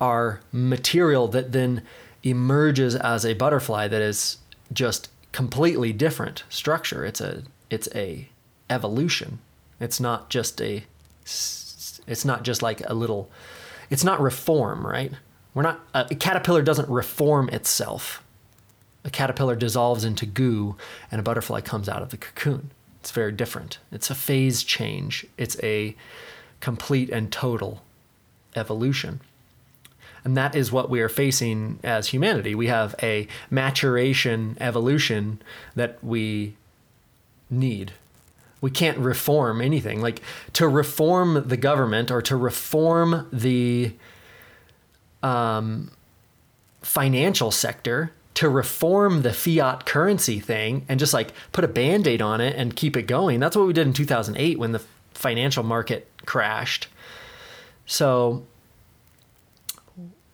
our 0.00 0.40
material 0.52 1.28
that 1.28 1.52
then 1.52 1.82
emerges 2.22 2.94
as 2.96 3.24
a 3.24 3.34
butterfly 3.34 3.88
that 3.88 4.02
is 4.02 4.38
just 4.72 5.08
completely 5.32 5.92
different 5.92 6.44
structure. 6.48 7.04
It's 7.04 7.20
a 7.20 7.42
it's 7.70 7.88
a 7.94 8.28
evolution. 8.70 9.38
It's 9.80 10.00
not 10.00 10.30
just 10.30 10.60
a 10.60 10.84
it's 11.24 12.24
not 12.24 12.42
just 12.42 12.62
like 12.62 12.82
a 12.86 12.94
little 12.94 13.30
it's 13.90 14.04
not 14.04 14.20
reform, 14.20 14.86
right? 14.86 15.12
We're 15.54 15.62
not 15.62 15.80
a 15.94 16.14
caterpillar 16.14 16.62
doesn't 16.62 16.88
reform 16.88 17.48
itself. 17.50 18.22
A 19.04 19.10
caterpillar 19.10 19.56
dissolves 19.56 20.04
into 20.04 20.26
goo 20.26 20.76
and 21.10 21.20
a 21.20 21.22
butterfly 21.22 21.60
comes 21.60 21.88
out 21.88 22.02
of 22.02 22.10
the 22.10 22.16
cocoon. 22.16 22.70
It's 23.08 23.14
very 23.14 23.32
different. 23.32 23.78
It's 23.90 24.10
a 24.10 24.14
phase 24.14 24.62
change, 24.62 25.24
it's 25.38 25.56
a 25.62 25.96
complete 26.60 27.08
and 27.08 27.32
total 27.32 27.80
evolution. 28.54 29.22
And 30.24 30.36
that 30.36 30.54
is 30.54 30.70
what 30.70 30.90
we 30.90 31.00
are 31.00 31.08
facing 31.08 31.78
as 31.82 32.08
humanity. 32.08 32.54
We 32.54 32.66
have 32.66 32.94
a 33.02 33.26
maturation 33.50 34.58
evolution 34.60 35.40
that 35.74 36.04
we 36.04 36.52
need. 37.48 37.92
We 38.60 38.70
can't 38.70 38.98
reform 38.98 39.62
anything. 39.62 40.02
Like 40.02 40.20
to 40.52 40.68
reform 40.68 41.48
the 41.48 41.56
government 41.56 42.10
or 42.10 42.20
to 42.20 42.36
reform 42.36 43.26
the 43.32 43.94
um, 45.22 45.92
financial 46.82 47.50
sector 47.52 48.12
to 48.38 48.48
reform 48.48 49.22
the 49.22 49.32
fiat 49.32 49.84
currency 49.84 50.38
thing 50.38 50.86
and 50.88 51.00
just 51.00 51.12
like 51.12 51.32
put 51.50 51.64
a 51.64 51.68
band 51.68 52.06
aid 52.06 52.22
on 52.22 52.40
it 52.40 52.54
and 52.54 52.76
keep 52.76 52.96
it 52.96 53.02
going. 53.02 53.40
That's 53.40 53.56
what 53.56 53.66
we 53.66 53.72
did 53.72 53.88
in 53.88 53.92
2008 53.92 54.60
when 54.60 54.70
the 54.70 54.78
financial 55.12 55.64
market 55.64 56.06
crashed. 56.24 56.86
So 57.84 58.46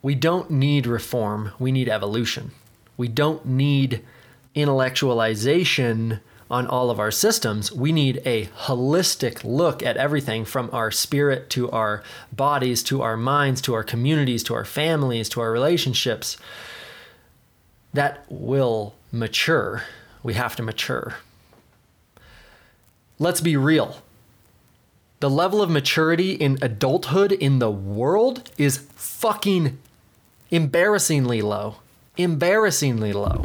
we 0.02 0.14
don't 0.14 0.50
need 0.50 0.86
reform, 0.86 1.52
we 1.58 1.72
need 1.72 1.88
evolution. 1.88 2.50
We 2.98 3.08
don't 3.08 3.46
need 3.46 4.04
intellectualization 4.54 6.20
on 6.50 6.66
all 6.66 6.90
of 6.90 7.00
our 7.00 7.10
systems. 7.10 7.72
We 7.72 7.90
need 7.90 8.20
a 8.26 8.44
holistic 8.66 9.42
look 9.44 9.82
at 9.82 9.96
everything 9.96 10.44
from 10.44 10.68
our 10.74 10.90
spirit 10.90 11.48
to 11.50 11.70
our 11.70 12.02
bodies 12.30 12.82
to 12.82 13.00
our 13.00 13.16
minds 13.16 13.62
to 13.62 13.72
our 13.72 13.82
communities 13.82 14.42
to 14.42 14.54
our 14.54 14.66
families 14.66 15.30
to 15.30 15.40
our 15.40 15.50
relationships 15.50 16.36
that 17.94 18.26
will 18.28 18.94
mature. 19.10 19.84
We 20.22 20.34
have 20.34 20.54
to 20.56 20.62
mature. 20.62 21.16
Let's 23.18 23.40
be 23.40 23.56
real. 23.56 24.02
The 25.20 25.30
level 25.30 25.62
of 25.62 25.70
maturity 25.70 26.32
in 26.32 26.58
adulthood 26.60 27.32
in 27.32 27.60
the 27.60 27.70
world 27.70 28.50
is 28.58 28.78
fucking 28.96 29.78
embarrassingly 30.50 31.40
low. 31.40 31.76
Embarrassingly 32.16 33.12
low. 33.12 33.44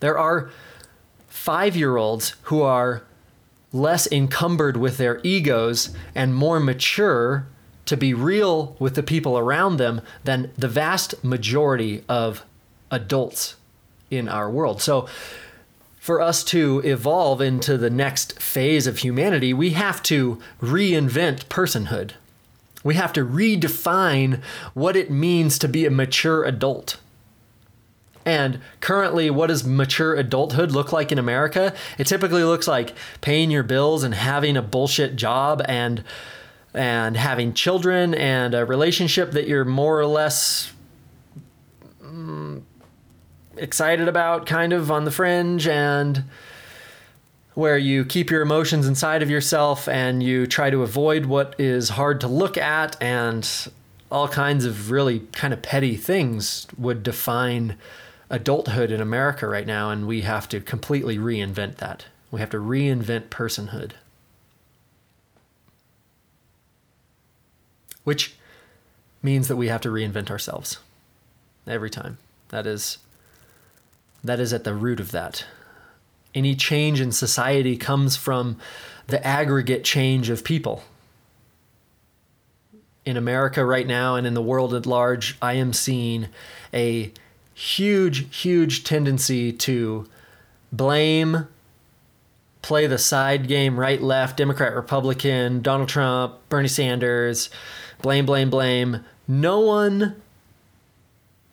There 0.00 0.16
are 0.16 0.50
five 1.28 1.76
year 1.76 1.96
olds 1.96 2.34
who 2.42 2.62
are 2.62 3.02
less 3.72 4.10
encumbered 4.10 4.76
with 4.76 4.96
their 4.96 5.20
egos 5.22 5.94
and 6.14 6.34
more 6.34 6.60
mature 6.60 7.46
to 7.84 7.96
be 7.96 8.14
real 8.14 8.76
with 8.78 8.94
the 8.94 9.02
people 9.02 9.36
around 9.36 9.76
them 9.76 10.00
than 10.24 10.50
the 10.56 10.68
vast 10.68 11.22
majority 11.22 12.02
of 12.08 12.44
adults 12.90 13.56
in 14.10 14.28
our 14.28 14.50
world. 14.50 14.80
So, 14.80 15.08
for 15.98 16.20
us 16.20 16.44
to 16.44 16.80
evolve 16.84 17.40
into 17.40 17.76
the 17.76 17.90
next 17.90 18.40
phase 18.40 18.86
of 18.86 18.98
humanity, 18.98 19.52
we 19.52 19.70
have 19.70 20.00
to 20.04 20.38
reinvent 20.62 21.46
personhood. 21.46 22.12
We 22.84 22.94
have 22.94 23.12
to 23.14 23.26
redefine 23.26 24.40
what 24.72 24.94
it 24.94 25.10
means 25.10 25.58
to 25.58 25.66
be 25.66 25.84
a 25.84 25.90
mature 25.90 26.44
adult. 26.44 26.98
And 28.24 28.60
currently, 28.80 29.30
what 29.30 29.48
does 29.48 29.64
mature 29.64 30.14
adulthood 30.14 30.70
look 30.70 30.92
like 30.92 31.10
in 31.10 31.18
America? 31.18 31.74
It 31.98 32.06
typically 32.06 32.44
looks 32.44 32.68
like 32.68 32.94
paying 33.20 33.50
your 33.50 33.64
bills 33.64 34.04
and 34.04 34.14
having 34.14 34.56
a 34.56 34.62
bullshit 34.62 35.16
job 35.16 35.62
and 35.66 36.04
and 36.74 37.16
having 37.16 37.54
children 37.54 38.14
and 38.14 38.54
a 38.54 38.64
relationship 38.64 39.30
that 39.30 39.48
you're 39.48 39.64
more 39.64 39.98
or 39.98 40.06
less 40.06 40.72
mm, 42.04 42.62
excited 43.56 44.08
about, 44.08 44.46
kind 44.46 44.72
of 44.72 44.90
on 44.90 45.04
the 45.04 45.10
fringe, 45.10 45.66
and 45.66 46.24
where 47.54 47.78
you 47.78 48.04
keep 48.04 48.30
your 48.30 48.42
emotions 48.42 48.86
inside 48.86 49.22
of 49.22 49.30
yourself 49.30 49.88
and 49.88 50.22
you 50.22 50.46
try 50.46 50.68
to 50.68 50.82
avoid 50.82 51.26
what 51.26 51.54
is 51.58 51.90
hard 51.90 52.20
to 52.20 52.28
look 52.28 52.58
at, 52.58 53.00
and 53.02 53.68
all 54.10 54.28
kinds 54.28 54.64
of 54.64 54.90
really 54.90 55.20
kind 55.32 55.52
of 55.52 55.62
petty 55.62 55.96
things 55.96 56.66
would 56.78 57.02
define 57.02 57.76
adulthood 58.30 58.90
in 58.90 59.00
America 59.00 59.46
right 59.46 59.66
now, 59.66 59.90
and 59.90 60.06
we 60.06 60.20
have 60.22 60.48
to 60.48 60.60
completely 60.60 61.16
reinvent 61.16 61.76
that. 61.76 62.06
We 62.30 62.40
have 62.40 62.50
to 62.50 62.58
reinvent 62.58 63.28
personhood. 63.28 63.92
which 68.06 68.36
means 69.20 69.48
that 69.48 69.56
we 69.56 69.66
have 69.66 69.80
to 69.80 69.88
reinvent 69.88 70.30
ourselves 70.30 70.78
every 71.66 71.90
time. 71.90 72.18
That 72.50 72.64
is 72.64 72.98
that 74.22 74.40
is 74.40 74.52
at 74.52 74.64
the 74.64 74.74
root 74.74 75.00
of 75.00 75.12
that. 75.12 75.44
Any 76.34 76.54
change 76.54 77.00
in 77.00 77.12
society 77.12 77.76
comes 77.76 78.16
from 78.16 78.58
the 79.06 79.24
aggregate 79.26 79.84
change 79.84 80.28
of 80.30 80.44
people. 80.44 80.82
In 83.04 83.16
America 83.16 83.64
right 83.64 83.86
now 83.86 84.16
and 84.16 84.26
in 84.26 84.34
the 84.34 84.42
world 84.42 84.74
at 84.74 84.84
large, 84.84 85.38
I 85.40 85.54
am 85.54 85.72
seeing 85.72 86.28
a 86.74 87.12
huge, 87.54 88.36
huge 88.36 88.84
tendency 88.84 89.52
to 89.52 90.08
blame, 90.72 91.46
play 92.62 92.86
the 92.86 92.98
side 92.98 93.46
game 93.46 93.78
right, 93.78 94.02
left, 94.02 94.36
Democrat, 94.36 94.74
Republican, 94.74 95.62
Donald 95.62 95.88
Trump, 95.88 96.34
Bernie 96.48 96.68
Sanders, 96.68 97.48
blame, 98.02 98.26
blame, 98.26 98.50
blame. 98.50 99.04
No 99.28 99.60
one, 99.60 100.20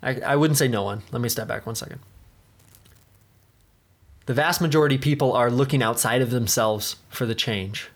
I, 0.02 0.20
I 0.22 0.36
wouldn't 0.36 0.58
say 0.58 0.68
no 0.68 0.84
one. 0.84 1.04
Let 1.12 1.22
me 1.22 1.30
step 1.30 1.48
back 1.48 1.66
one 1.66 1.76
second. 1.76 2.00
The 4.26 4.34
vast 4.34 4.62
majority 4.62 4.96
of 4.96 5.02
people 5.02 5.34
are 5.34 5.52
looking 5.52 5.84
outside 5.84 6.22
of 6.22 6.30
themselves 6.30 6.96
for 7.10 7.26
the 7.26 7.36
change. 7.36 7.90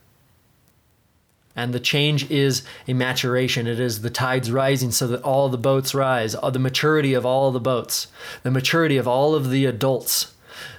And 1.55 1.73
the 1.73 1.79
change 1.79 2.29
is 2.29 2.63
a 2.87 2.93
maturation. 2.93 3.65
It 3.65 3.79
is 3.79 4.01
the 4.01 4.11
tides 4.11 4.51
rising 4.51 4.91
so 4.91 5.07
that 5.07 5.23
all 5.23 5.49
the 5.49 5.57
boats 5.57 5.95
rise, 5.95 6.35
uh, 6.35 6.51
the 6.51 6.59
maturity 6.59 7.15
of 7.15 7.25
all 7.25 7.51
the 7.51 7.59
boats, 7.59 8.07
the 8.43 8.51
maturity 8.51 8.97
of 8.97 9.07
all 9.07 9.33
of 9.33 9.49
the 9.49 9.65
adults. 9.65 10.33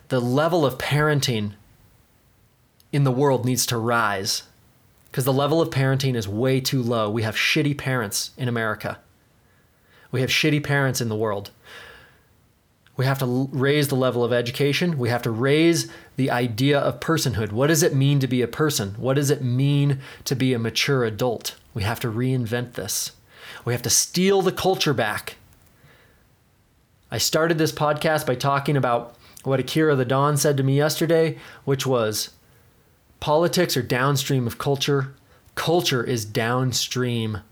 The 0.08 0.20
level 0.20 0.64
of 0.64 0.78
parenting 0.78 1.54
in 2.92 3.04
the 3.04 3.10
world 3.10 3.44
needs 3.44 3.66
to 3.66 3.76
rise 3.76 4.44
because 5.10 5.24
the 5.24 5.32
level 5.32 5.60
of 5.60 5.70
parenting 5.70 6.14
is 6.14 6.28
way 6.28 6.60
too 6.60 6.82
low. 6.82 7.10
We 7.10 7.22
have 7.22 7.34
shitty 7.34 7.76
parents 7.76 8.30
in 8.36 8.48
America. 8.48 8.98
We 10.12 10.20
have 10.20 10.30
shitty 10.30 10.62
parents 10.62 11.00
in 11.00 11.08
the 11.08 11.16
world. 11.16 11.50
We 12.98 13.06
have 13.06 13.20
to 13.20 13.48
raise 13.52 13.86
the 13.86 13.94
level 13.94 14.24
of 14.24 14.32
education. 14.32 14.98
We 14.98 15.08
have 15.08 15.22
to 15.22 15.30
raise 15.30 15.88
the 16.16 16.32
idea 16.32 16.80
of 16.80 16.98
personhood. 16.98 17.52
What 17.52 17.68
does 17.68 17.84
it 17.84 17.94
mean 17.94 18.18
to 18.18 18.26
be 18.26 18.42
a 18.42 18.48
person? 18.48 18.96
What 18.98 19.14
does 19.14 19.30
it 19.30 19.40
mean 19.40 20.00
to 20.24 20.34
be 20.34 20.52
a 20.52 20.58
mature 20.58 21.04
adult? 21.04 21.54
We 21.74 21.84
have 21.84 22.00
to 22.00 22.08
reinvent 22.08 22.72
this. 22.72 23.12
We 23.64 23.72
have 23.72 23.82
to 23.82 23.90
steal 23.90 24.42
the 24.42 24.50
culture 24.50 24.92
back. 24.92 25.36
I 27.08 27.18
started 27.18 27.56
this 27.56 27.70
podcast 27.70 28.26
by 28.26 28.34
talking 28.34 28.76
about 28.76 29.16
what 29.44 29.60
Akira 29.60 29.94
the 29.94 30.04
Don 30.04 30.36
said 30.36 30.56
to 30.56 30.64
me 30.64 30.76
yesterday, 30.76 31.38
which 31.64 31.86
was 31.86 32.30
Politics 33.20 33.76
are 33.76 33.82
downstream 33.82 34.44
of 34.44 34.58
culture. 34.58 35.14
Culture 35.54 36.02
is 36.02 36.24
downstream 36.24 37.42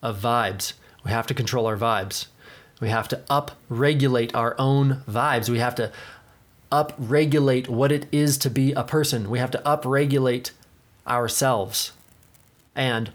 of 0.00 0.18
vibes. 0.18 0.72
We 1.04 1.10
have 1.10 1.26
to 1.26 1.34
control 1.34 1.66
our 1.66 1.76
vibes. 1.76 2.26
We 2.80 2.88
have 2.88 3.08
to 3.08 3.22
up 3.28 3.52
regulate 3.68 4.34
our 4.34 4.54
own 4.58 5.02
vibes. 5.08 5.48
We 5.48 5.58
have 5.58 5.74
to 5.76 5.92
up 6.70 6.92
regulate 6.98 7.68
what 7.68 7.90
it 7.90 8.06
is 8.12 8.38
to 8.38 8.50
be 8.50 8.72
a 8.72 8.84
person. 8.84 9.30
We 9.30 9.38
have 9.38 9.50
to 9.52 9.66
up 9.66 9.84
regulate 9.84 10.52
ourselves. 11.06 11.92
And 12.74 13.10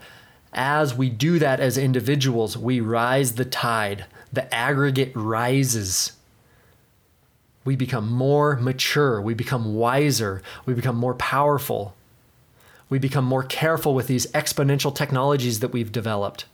as 0.52 0.94
we 0.94 1.08
do 1.08 1.38
that 1.38 1.60
as 1.60 1.78
individuals, 1.78 2.58
we 2.58 2.80
rise 2.80 3.34
the 3.34 3.44
tide. 3.44 4.04
The 4.32 4.52
aggregate 4.52 5.12
rises 5.14 6.12
we 7.64 7.76
become 7.76 8.12
more 8.12 8.56
mature, 8.56 9.20
we 9.20 9.34
become 9.34 9.74
wiser, 9.74 10.42
we 10.66 10.74
become 10.74 10.96
more 10.96 11.14
powerful, 11.14 11.94
we 12.90 12.98
become 12.98 13.24
more 13.24 13.42
careful 13.42 13.94
with 13.94 14.06
these 14.06 14.26
exponential 14.32 14.94
technologies 14.94 15.60
that 15.60 15.72
we've 15.72 15.90
developed. 15.90 16.44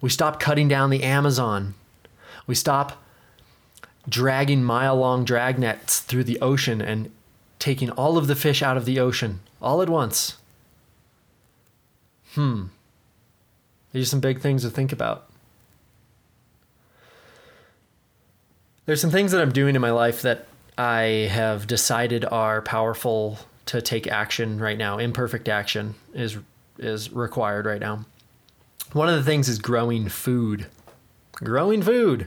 We 0.00 0.08
stop 0.08 0.40
cutting 0.40 0.66
down 0.66 0.88
the 0.88 1.02
Amazon. 1.02 1.74
We 2.50 2.56
stop 2.56 3.00
dragging 4.08 4.64
mile 4.64 4.96
long 4.96 5.24
drag 5.24 5.56
nets 5.56 6.00
through 6.00 6.24
the 6.24 6.40
ocean 6.40 6.82
and 6.82 7.12
taking 7.60 7.90
all 7.90 8.18
of 8.18 8.26
the 8.26 8.34
fish 8.34 8.60
out 8.60 8.76
of 8.76 8.86
the 8.86 8.98
ocean 8.98 9.38
all 9.62 9.80
at 9.82 9.88
once. 9.88 10.36
Hmm. 12.34 12.64
These 13.92 14.08
are 14.08 14.10
some 14.10 14.18
big 14.18 14.40
things 14.40 14.62
to 14.62 14.70
think 14.70 14.90
about. 14.90 15.30
there's 18.86 19.00
some 19.00 19.12
things 19.12 19.30
that 19.30 19.40
I'm 19.40 19.52
doing 19.52 19.76
in 19.76 19.80
my 19.80 19.92
life 19.92 20.22
that 20.22 20.48
I 20.76 21.28
have 21.30 21.68
decided 21.68 22.24
are 22.24 22.62
powerful 22.62 23.38
to 23.66 23.80
take 23.80 24.08
action 24.08 24.58
right 24.58 24.76
now. 24.76 24.98
Imperfect 24.98 25.48
action 25.48 25.94
is 26.14 26.36
is 26.80 27.12
required 27.12 27.64
right 27.64 27.80
now. 27.80 28.06
One 28.92 29.08
of 29.08 29.14
the 29.14 29.22
things 29.22 29.48
is 29.48 29.60
growing 29.60 30.08
food. 30.08 30.66
Growing 31.34 31.80
food. 31.82 32.26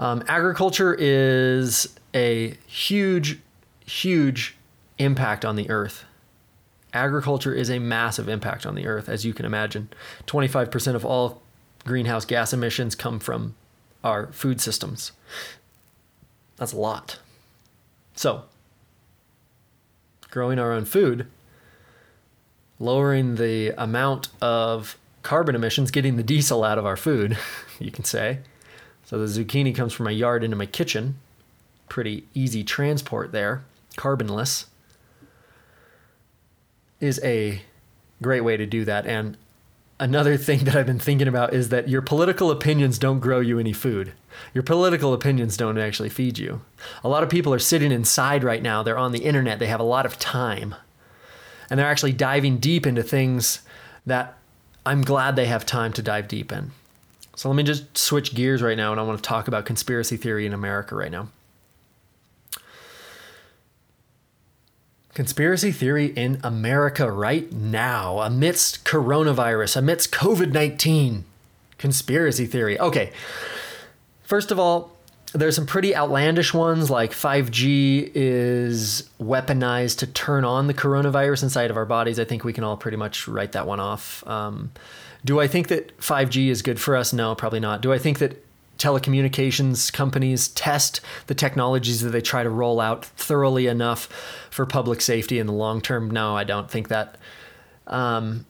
Um, 0.00 0.24
agriculture 0.28 0.96
is 0.98 1.94
a 2.14 2.56
huge, 2.66 3.38
huge 3.84 4.56
impact 4.96 5.44
on 5.44 5.56
the 5.56 5.68
earth. 5.68 6.04
Agriculture 6.94 7.52
is 7.54 7.70
a 7.70 7.78
massive 7.78 8.26
impact 8.26 8.64
on 8.64 8.74
the 8.74 8.86
earth, 8.86 9.10
as 9.10 9.26
you 9.26 9.34
can 9.34 9.44
imagine. 9.44 9.90
25% 10.26 10.94
of 10.94 11.04
all 11.04 11.42
greenhouse 11.84 12.24
gas 12.24 12.54
emissions 12.54 12.94
come 12.94 13.20
from 13.20 13.54
our 14.02 14.32
food 14.32 14.58
systems. 14.58 15.12
That's 16.56 16.72
a 16.72 16.78
lot. 16.78 17.18
So, 18.14 18.44
growing 20.30 20.58
our 20.58 20.72
own 20.72 20.86
food, 20.86 21.26
lowering 22.78 23.34
the 23.34 23.74
amount 23.76 24.30
of 24.40 24.96
carbon 25.22 25.54
emissions, 25.54 25.90
getting 25.90 26.16
the 26.16 26.22
diesel 26.22 26.64
out 26.64 26.78
of 26.78 26.86
our 26.86 26.96
food, 26.96 27.36
you 27.78 27.90
can 27.90 28.04
say. 28.04 28.38
So 29.10 29.18
the 29.18 29.26
zucchini 29.26 29.74
comes 29.74 29.92
from 29.92 30.04
my 30.04 30.12
yard 30.12 30.44
into 30.44 30.56
my 30.56 30.66
kitchen. 30.66 31.16
Pretty 31.88 32.28
easy 32.32 32.62
transport 32.62 33.32
there, 33.32 33.64
carbonless. 33.96 34.66
Is 37.00 37.18
a 37.24 37.62
great 38.22 38.42
way 38.42 38.56
to 38.56 38.66
do 38.66 38.84
that. 38.84 39.06
And 39.06 39.36
another 39.98 40.36
thing 40.36 40.60
that 40.60 40.76
I've 40.76 40.86
been 40.86 41.00
thinking 41.00 41.26
about 41.26 41.52
is 41.52 41.70
that 41.70 41.88
your 41.88 42.02
political 42.02 42.52
opinions 42.52 43.00
don't 43.00 43.18
grow 43.18 43.40
you 43.40 43.58
any 43.58 43.72
food. 43.72 44.12
Your 44.54 44.62
political 44.62 45.12
opinions 45.12 45.56
don't 45.56 45.76
actually 45.76 46.08
feed 46.08 46.38
you. 46.38 46.60
A 47.02 47.08
lot 47.08 47.24
of 47.24 47.28
people 47.28 47.52
are 47.52 47.58
sitting 47.58 47.90
inside 47.90 48.44
right 48.44 48.62
now. 48.62 48.84
They're 48.84 48.96
on 48.96 49.10
the 49.10 49.24
internet. 49.24 49.58
They 49.58 49.66
have 49.66 49.80
a 49.80 49.82
lot 49.82 50.06
of 50.06 50.20
time. 50.20 50.76
And 51.68 51.80
they're 51.80 51.90
actually 51.90 52.12
diving 52.12 52.58
deep 52.58 52.86
into 52.86 53.02
things 53.02 53.62
that 54.06 54.38
I'm 54.86 55.02
glad 55.02 55.34
they 55.34 55.46
have 55.46 55.66
time 55.66 55.92
to 55.94 56.02
dive 56.02 56.28
deep 56.28 56.52
in. 56.52 56.70
So 57.40 57.48
let 57.48 57.56
me 57.56 57.62
just 57.62 57.96
switch 57.96 58.34
gears 58.34 58.60
right 58.60 58.76
now 58.76 58.90
and 58.92 59.00
I 59.00 59.02
want 59.02 59.16
to 59.16 59.26
talk 59.26 59.48
about 59.48 59.64
conspiracy 59.64 60.18
theory 60.18 60.44
in 60.44 60.52
America 60.52 60.94
right 60.94 61.10
now. 61.10 61.28
Conspiracy 65.14 65.72
theory 65.72 66.08
in 66.08 66.38
America 66.44 67.10
right 67.10 67.50
now, 67.50 68.18
amidst 68.20 68.84
coronavirus, 68.84 69.78
amidst 69.78 70.12
COVID 70.12 70.52
19. 70.52 71.24
Conspiracy 71.78 72.44
theory. 72.44 72.78
Okay. 72.78 73.10
First 74.22 74.50
of 74.50 74.58
all, 74.58 74.98
there's 75.32 75.54
some 75.54 75.66
pretty 75.66 75.94
outlandish 75.94 76.52
ones 76.52 76.90
like 76.90 77.12
5G 77.12 78.10
is 78.14 79.08
weaponized 79.20 79.98
to 79.98 80.06
turn 80.06 80.44
on 80.44 80.66
the 80.66 80.74
coronavirus 80.74 81.44
inside 81.44 81.70
of 81.70 81.76
our 81.76 81.86
bodies. 81.86 82.18
I 82.18 82.24
think 82.24 82.44
we 82.44 82.52
can 82.52 82.64
all 82.64 82.76
pretty 82.76 82.96
much 82.96 83.28
write 83.28 83.52
that 83.52 83.66
one 83.66 83.80
off. 83.80 84.26
Um, 84.26 84.72
do 85.24 85.40
I 85.40 85.46
think 85.46 85.68
that 85.68 85.96
5G 85.98 86.48
is 86.48 86.62
good 86.62 86.80
for 86.80 86.96
us? 86.96 87.12
No, 87.12 87.34
probably 87.34 87.60
not. 87.60 87.80
Do 87.80 87.92
I 87.92 87.98
think 87.98 88.18
that 88.18 88.44
telecommunications 88.78 89.92
companies 89.92 90.48
test 90.48 91.00
the 91.26 91.34
technologies 91.34 92.00
that 92.00 92.10
they 92.10 92.22
try 92.22 92.42
to 92.42 92.50
roll 92.50 92.80
out 92.80 93.04
thoroughly 93.04 93.66
enough 93.66 94.06
for 94.50 94.64
public 94.64 95.00
safety 95.00 95.38
in 95.38 95.46
the 95.46 95.52
long 95.52 95.80
term? 95.80 96.10
No, 96.10 96.36
I 96.36 96.44
don't 96.44 96.70
think 96.70 96.88
that. 96.88 97.18
Um, 97.86 98.46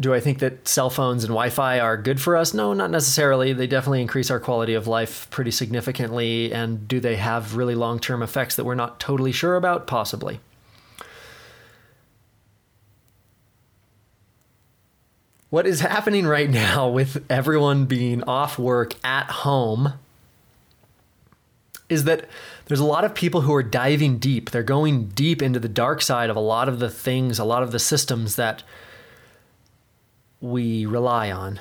do 0.00 0.14
I 0.14 0.20
think 0.20 0.38
that 0.38 0.66
cell 0.66 0.88
phones 0.88 1.24
and 1.24 1.30
Wi 1.30 1.50
Fi 1.50 1.78
are 1.78 1.96
good 1.96 2.20
for 2.20 2.36
us? 2.36 2.54
No, 2.54 2.72
not 2.72 2.90
necessarily. 2.90 3.52
They 3.52 3.66
definitely 3.66 4.00
increase 4.00 4.30
our 4.30 4.40
quality 4.40 4.74
of 4.74 4.86
life 4.86 5.28
pretty 5.30 5.50
significantly. 5.50 6.52
And 6.52 6.88
do 6.88 7.00
they 7.00 7.16
have 7.16 7.54
really 7.54 7.74
long 7.74 8.00
term 8.00 8.22
effects 8.22 8.56
that 8.56 8.64
we're 8.64 8.74
not 8.74 8.98
totally 8.98 9.32
sure 9.32 9.56
about? 9.56 9.86
Possibly. 9.86 10.40
What 15.50 15.66
is 15.66 15.80
happening 15.80 16.26
right 16.26 16.48
now 16.48 16.88
with 16.88 17.24
everyone 17.28 17.84
being 17.84 18.22
off 18.22 18.58
work 18.58 18.94
at 19.04 19.30
home 19.30 19.94
is 21.88 22.04
that 22.04 22.26
there's 22.66 22.80
a 22.80 22.84
lot 22.84 23.04
of 23.04 23.14
people 23.14 23.40
who 23.40 23.52
are 23.52 23.64
diving 23.64 24.18
deep. 24.18 24.50
They're 24.50 24.62
going 24.62 25.08
deep 25.08 25.42
into 25.42 25.58
the 25.58 25.68
dark 25.68 26.02
side 26.02 26.30
of 26.30 26.36
a 26.36 26.40
lot 26.40 26.68
of 26.68 26.78
the 26.78 26.88
things, 26.88 27.40
a 27.40 27.44
lot 27.44 27.64
of 27.64 27.72
the 27.72 27.80
systems 27.80 28.36
that 28.36 28.62
we 30.40 30.86
rely 30.86 31.30
on. 31.30 31.60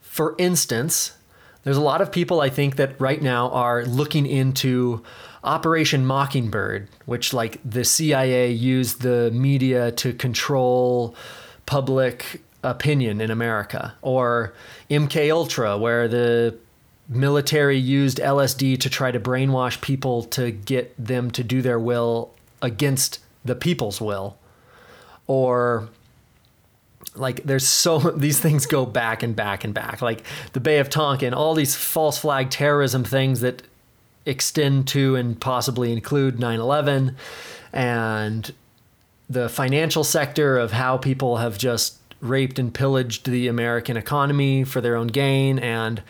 For 0.00 0.34
instance, 0.38 1.16
there's 1.62 1.76
a 1.76 1.82
lot 1.82 2.00
of 2.00 2.12
people 2.12 2.40
I 2.40 2.48
think 2.48 2.76
that 2.76 3.00
right 3.00 3.20
now 3.20 3.50
are 3.50 3.84
looking 3.84 4.26
into 4.26 5.02
Operation 5.44 6.06
Mockingbird, 6.06 6.88
which 7.06 7.32
like 7.32 7.60
the 7.64 7.84
CIA 7.84 8.50
used 8.50 9.02
the 9.02 9.30
media 9.30 9.92
to 9.92 10.12
control 10.12 11.14
public 11.66 12.42
opinion 12.62 13.20
in 13.20 13.30
America, 13.30 13.94
or 14.02 14.52
MK 14.90 15.30
Ultra, 15.30 15.78
where 15.78 16.08
the 16.08 16.56
military 17.08 17.78
used 17.78 18.18
LSD 18.18 18.80
to 18.80 18.90
try 18.90 19.12
to 19.12 19.20
brainwash 19.20 19.80
people 19.80 20.24
to 20.24 20.50
get 20.50 20.94
them 20.98 21.30
to 21.30 21.44
do 21.44 21.62
their 21.62 21.78
will 21.78 22.34
against 22.60 23.20
the 23.44 23.54
people's 23.54 24.00
will, 24.00 24.36
or 25.28 25.88
like 27.18 27.42
there's 27.44 27.66
so 27.66 27.98
these 28.16 28.40
things 28.40 28.66
go 28.66 28.86
back 28.86 29.22
and 29.22 29.34
back 29.34 29.64
and 29.64 29.74
back. 29.74 30.02
Like 30.02 30.22
the 30.52 30.60
bay 30.60 30.78
of 30.78 30.90
tonkin 30.90 31.34
all 31.34 31.54
these 31.54 31.74
false 31.74 32.18
flag 32.18 32.50
terrorism 32.50 33.04
things 33.04 33.40
that 33.40 33.62
extend 34.24 34.88
to 34.88 35.14
and 35.14 35.40
possibly 35.40 35.92
include 35.92 36.36
9-11 36.36 37.14
and 37.72 38.52
the 39.30 39.48
financial 39.48 40.02
sector 40.02 40.58
of 40.58 40.72
how 40.72 40.96
people 40.96 41.36
have 41.36 41.56
just 41.56 41.98
raped 42.20 42.58
and 42.58 42.74
pillaged 42.74 43.30
the 43.30 43.46
american 43.46 43.96
economy 43.96 44.64
for 44.64 44.80
their 44.80 44.96
own 44.96 45.06
gain. 45.06 45.58
And 45.58 46.02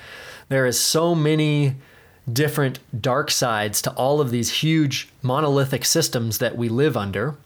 there 0.49 0.67
is 0.67 0.81
so 0.81 1.15
many 1.15 1.77
different 2.31 2.79
dark 3.01 3.31
sides 3.31 3.81
to 3.83 3.93
all 3.93 4.21
of 4.21 4.31
these 4.31 4.51
huge 4.51 5.09
monolithic 5.23 5.85
systems 5.85 6.39
that 6.39 6.57
we 6.57 6.69
live 6.69 6.97
under. 6.97 7.37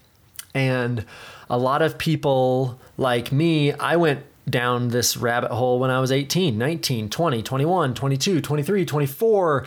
And 0.54 1.04
a 1.50 1.58
lot 1.58 1.82
of 1.82 1.98
people 1.98 2.80
like 2.96 3.32
me, 3.32 3.72
I 3.72 3.96
went 3.96 4.24
down 4.48 4.88
this 4.88 5.16
rabbit 5.16 5.50
hole 5.50 5.80
when 5.80 5.90
I 5.90 6.00
was 6.00 6.12
18, 6.12 6.56
19, 6.56 7.10
20, 7.10 7.42
21, 7.42 7.94
22, 7.94 8.40
23, 8.40 8.84
24. 8.84 9.66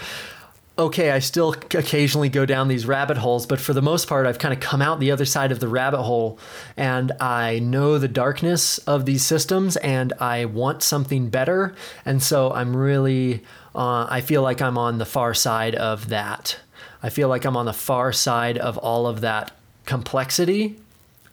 Okay, 0.80 1.12
I 1.12 1.20
still 1.20 1.52
occasionally 1.52 2.30
go 2.30 2.48
down 2.48 2.68
these 2.68 2.88
rabbit 2.88 3.18
holes, 3.18 3.46
but 3.46 3.60
for 3.60 3.74
the 3.74 3.82
most 3.82 4.08
part, 4.08 4.26
I've 4.26 4.40
kind 4.40 4.54
of 4.54 4.60
come 4.60 4.82
out 4.82 5.00
the 5.00 5.12
other 5.12 5.26
side 5.26 5.52
of 5.52 5.60
the 5.60 5.68
rabbit 5.68 6.02
hole 6.02 6.40
and 6.76 7.12
I 7.20 7.60
know 7.60 8.00
the 8.00 8.08
darkness 8.08 8.80
of 8.80 9.06
these 9.06 9.24
systems 9.24 9.76
and 9.78 10.14
I 10.20 10.46
want 10.46 10.82
something 10.82 11.30
better. 11.30 11.76
And 12.06 12.24
so 12.24 12.52
I'm 12.52 12.76
really, 12.76 13.44
uh, 13.76 14.08
I 14.10 14.22
feel 14.22 14.42
like 14.42 14.62
I'm 14.62 14.78
on 14.78 14.98
the 14.98 15.06
far 15.06 15.36
side 15.36 15.76
of 15.76 16.10
that. 16.10 16.58
I 17.04 17.10
feel 17.10 17.28
like 17.28 17.46
I'm 17.46 17.58
on 17.58 17.66
the 17.66 17.74
far 17.74 18.12
side 18.12 18.58
of 18.58 18.78
all 18.80 19.06
of 19.06 19.22
that 19.22 19.52
complexity 19.86 20.80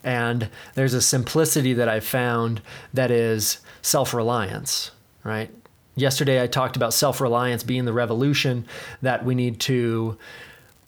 and 0.03 0.49
there's 0.75 0.93
a 0.93 1.01
simplicity 1.01 1.73
that 1.73 1.89
I've 1.89 2.05
found 2.05 2.61
that 2.93 3.11
is 3.11 3.59
self 3.81 4.13
reliance, 4.13 4.91
right? 5.23 5.51
Yesterday 5.95 6.41
I 6.41 6.47
talked 6.47 6.75
about 6.75 6.93
self 6.93 7.21
reliance 7.21 7.63
being 7.63 7.85
the 7.85 7.93
revolution, 7.93 8.65
that 9.01 9.25
we 9.25 9.35
need 9.35 9.59
to 9.61 10.17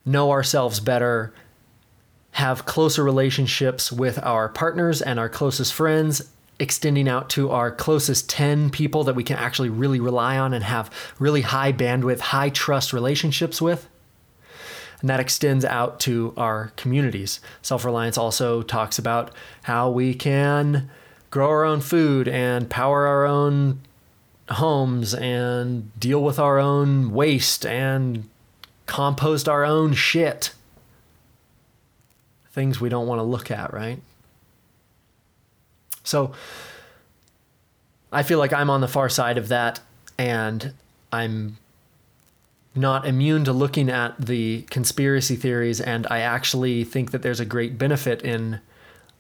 know 0.06 0.32
ourselves 0.32 0.80
better, 0.80 1.34
have 2.32 2.66
closer 2.66 3.04
relationships 3.04 3.92
with 3.92 4.22
our 4.24 4.50
partners 4.50 5.02
and 5.02 5.20
our 5.20 5.30
closest 5.30 5.74
friends, 5.74 6.30
extending 6.60 7.08
out 7.08 7.30
to 7.32 7.52
our 7.52 7.72
closest 7.72 8.30
10 8.30 8.70
people 8.70 9.04
that 9.04 9.16
we 9.16 9.24
can 9.24 9.38
actually 9.38 9.70
really 9.70 10.00
rely 10.00 10.38
on 10.38 10.54
and 10.54 10.64
have 10.64 10.90
really 11.20 11.42
high 11.42 11.74
bandwidth, 11.74 12.20
high 12.20 12.50
trust 12.50 12.94
relationships 12.94 13.62
with 13.62 13.88
and 15.04 15.10
that 15.10 15.20
extends 15.20 15.66
out 15.66 16.00
to 16.00 16.34
our 16.38 16.72
communities. 16.78 17.42
Self 17.62 17.84
reliance 17.84 18.18
also 18.18 18.62
talks 18.62 18.98
about 18.98 19.32
how 19.64 19.90
we 19.90 20.14
can 20.14 20.90
grow 21.30 21.50
our 21.50 21.66
own 21.66 21.82
food 21.82 22.30
and 22.30 22.70
power 22.70 23.06
our 23.06 23.26
own 23.26 23.82
homes 24.50 25.14
and 25.14 25.92
deal 26.00 26.24
with 26.24 26.40
our 26.40 26.58
own 26.58 27.12
waste 27.12 27.66
and 27.66 28.30
compost 28.86 29.50
our 29.50 29.66
own 29.66 29.94
shit. 29.94 30.54
Things 32.54 32.80
we 32.80 32.88
don't 32.88 33.08
want 33.08 33.20
to 33.20 33.24
look 33.24 33.52
at, 33.52 33.74
right? 33.74 34.00
So 36.06 36.32
I 38.10 38.24
feel 38.24 38.40
like 38.40 38.54
I'm 38.54 38.70
on 38.70 38.80
the 38.80 38.88
far 38.88 39.10
side 39.10 39.38
of 39.38 39.50
that 39.50 39.82
and 40.18 40.74
I'm 41.12 41.58
not 42.76 43.06
immune 43.06 43.44
to 43.46 43.54
looking 43.54 43.90
at 43.90 44.20
the 44.20 44.64
conspiracy 44.64 45.36
theories, 45.36 45.80
and 45.80 46.08
I 46.10 46.20
actually 46.20 46.84
think 46.84 47.12
that 47.12 47.22
there's 47.22 47.40
a 47.40 47.46
great 47.46 47.78
benefit 47.78 48.22
in 48.22 48.60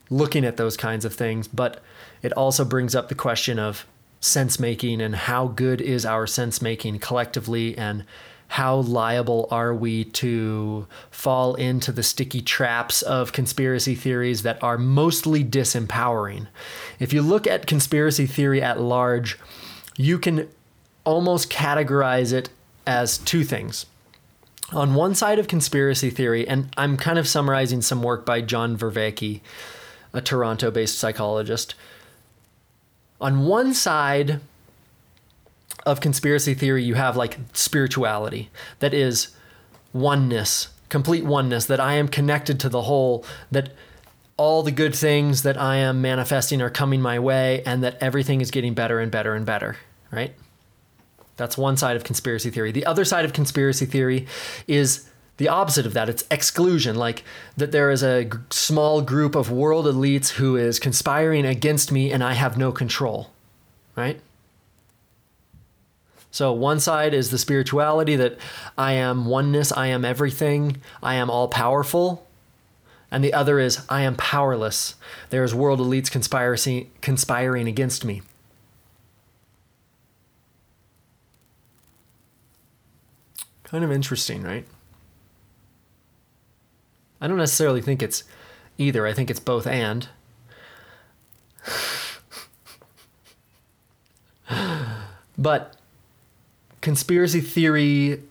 looking 0.09 0.43
at 0.43 0.57
those 0.57 0.75
kinds 0.75 1.05
of 1.05 1.13
things. 1.13 1.47
But 1.47 1.81
it 2.21 2.33
also 2.33 2.65
brings 2.65 2.95
up 2.95 3.09
the 3.09 3.15
question 3.15 3.59
of 3.59 3.85
sense 4.19 4.59
making 4.59 5.01
and 5.01 5.15
how 5.15 5.47
good 5.47 5.81
is 5.81 6.05
our 6.05 6.25
sense 6.25 6.61
making 6.61 6.99
collectively, 6.99 7.77
and 7.77 8.05
how 8.49 8.75
liable 8.75 9.47
are 9.49 9.73
we 9.73 10.03
to 10.03 10.85
fall 11.09 11.55
into 11.55 11.91
the 11.91 12.03
sticky 12.03 12.41
traps 12.41 13.01
of 13.01 13.33
conspiracy 13.33 13.95
theories 13.95 14.43
that 14.43 14.61
are 14.61 14.77
mostly 14.77 15.43
disempowering. 15.43 16.47
If 16.99 17.13
you 17.13 17.23
look 17.23 17.47
at 17.47 17.65
conspiracy 17.65 18.27
theory 18.27 18.61
at 18.61 18.79
large, 18.79 19.39
you 19.97 20.19
can 20.19 20.47
almost 21.03 21.51
categorize 21.51 22.31
it 22.31 22.49
as 22.85 23.17
two 23.17 23.43
things. 23.43 23.85
On 24.71 24.95
one 24.95 25.13
side 25.13 25.39
of 25.39 25.47
conspiracy 25.47 26.09
theory, 26.09 26.47
and 26.47 26.73
I'm 26.77 26.97
kind 26.97 27.19
of 27.19 27.27
summarizing 27.27 27.81
some 27.81 28.01
work 28.01 28.25
by 28.25 28.41
John 28.41 28.77
Vervaeke, 28.77 29.41
a 30.13 30.21
Toronto 30.21 30.71
based 30.71 30.97
psychologist. 30.97 31.75
On 33.21 33.45
one 33.45 33.73
side 33.73 34.39
of 35.85 35.99
conspiracy 35.99 36.53
theory, 36.53 36.83
you 36.83 36.95
have 36.95 37.17
like 37.17 37.37
spirituality, 37.53 38.49
that 38.79 38.93
is 38.93 39.35
oneness, 39.91 40.69
complete 40.89 41.23
oneness, 41.23 41.65
that 41.65 41.79
I 41.79 41.93
am 41.95 42.07
connected 42.07 42.59
to 42.61 42.69
the 42.69 42.83
whole, 42.83 43.25
that 43.51 43.73
all 44.37 44.63
the 44.63 44.71
good 44.71 44.95
things 44.95 45.43
that 45.43 45.59
I 45.59 45.75
am 45.75 46.01
manifesting 46.01 46.61
are 46.61 46.69
coming 46.69 47.01
my 47.01 47.19
way, 47.19 47.61
and 47.65 47.83
that 47.83 47.97
everything 48.01 48.41
is 48.41 48.49
getting 48.49 48.73
better 48.73 48.99
and 48.99 49.11
better 49.11 49.35
and 49.35 49.45
better, 49.45 49.77
right? 50.09 50.33
That's 51.37 51.57
one 51.57 51.77
side 51.77 51.95
of 51.95 52.03
conspiracy 52.03 52.49
theory. 52.49 52.71
The 52.71 52.85
other 52.85 53.05
side 53.05 53.25
of 53.25 53.33
conspiracy 53.33 53.85
theory 53.85 54.27
is 54.67 55.09
the 55.37 55.47
opposite 55.47 55.85
of 55.85 55.93
that. 55.93 56.09
It's 56.09 56.25
exclusion, 56.29 56.95
like 56.95 57.23
that 57.57 57.71
there 57.71 57.89
is 57.89 58.03
a 58.03 58.25
g- 58.25 58.37
small 58.51 59.01
group 59.01 59.35
of 59.35 59.49
world 59.49 59.85
elites 59.85 60.29
who 60.31 60.55
is 60.55 60.79
conspiring 60.79 61.45
against 61.45 61.91
me 61.91 62.11
and 62.11 62.23
I 62.23 62.33
have 62.33 62.57
no 62.57 62.71
control, 62.71 63.31
right? 63.95 64.21
So, 66.29 66.51
one 66.51 66.79
side 66.79 67.13
is 67.13 67.29
the 67.29 67.37
spirituality 67.37 68.15
that 68.15 68.37
I 68.77 68.93
am 68.93 69.25
oneness, 69.25 69.71
I 69.71 69.87
am 69.87 70.03
everything, 70.03 70.77
I 71.01 71.15
am 71.15 71.29
all 71.29 71.47
powerful. 71.47 72.27
And 73.11 73.23
the 73.23 73.33
other 73.33 73.59
is 73.59 73.85
I 73.89 74.01
am 74.01 74.15
powerless. 74.15 74.95
There's 75.29 75.53
world 75.53 75.79
elites 75.79 76.09
conspiracy, 76.09 76.89
conspiring 77.01 77.67
against 77.67 78.03
me. 78.03 78.23
Kind 83.73 83.83
of 83.83 83.91
interesting, 83.91 84.43
right? 84.43 84.67
I 87.19 87.27
don't 87.27 87.37
necessarily 87.37 87.81
think 87.81 88.03
it's 88.03 88.23
either. 88.77 89.07
I 89.07 89.13
think 89.13 89.31
it's 89.31 89.39
both 89.39 89.65
and. 89.65 90.09
but 95.39 95.75
conspiracy 96.81 97.41
theory 97.41 98.21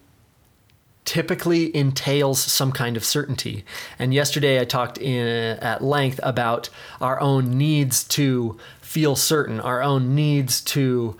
typically 1.05 1.75
entails 1.75 2.41
some 2.41 2.71
kind 2.71 2.97
of 2.97 3.05
certainty. 3.05 3.65
And 3.99 4.15
yesterday 4.15 4.61
I 4.61 4.65
talked 4.65 4.97
in, 4.97 5.59
at 5.59 5.83
length 5.83 6.21
about 6.23 6.69
our 7.01 7.21
own 7.21 7.59
needs 7.59 8.05
to 8.05 8.57
feel 8.81 9.17
certain, 9.17 9.59
our 9.59 9.83
own 9.83 10.15
needs 10.15 10.61
to 10.61 11.17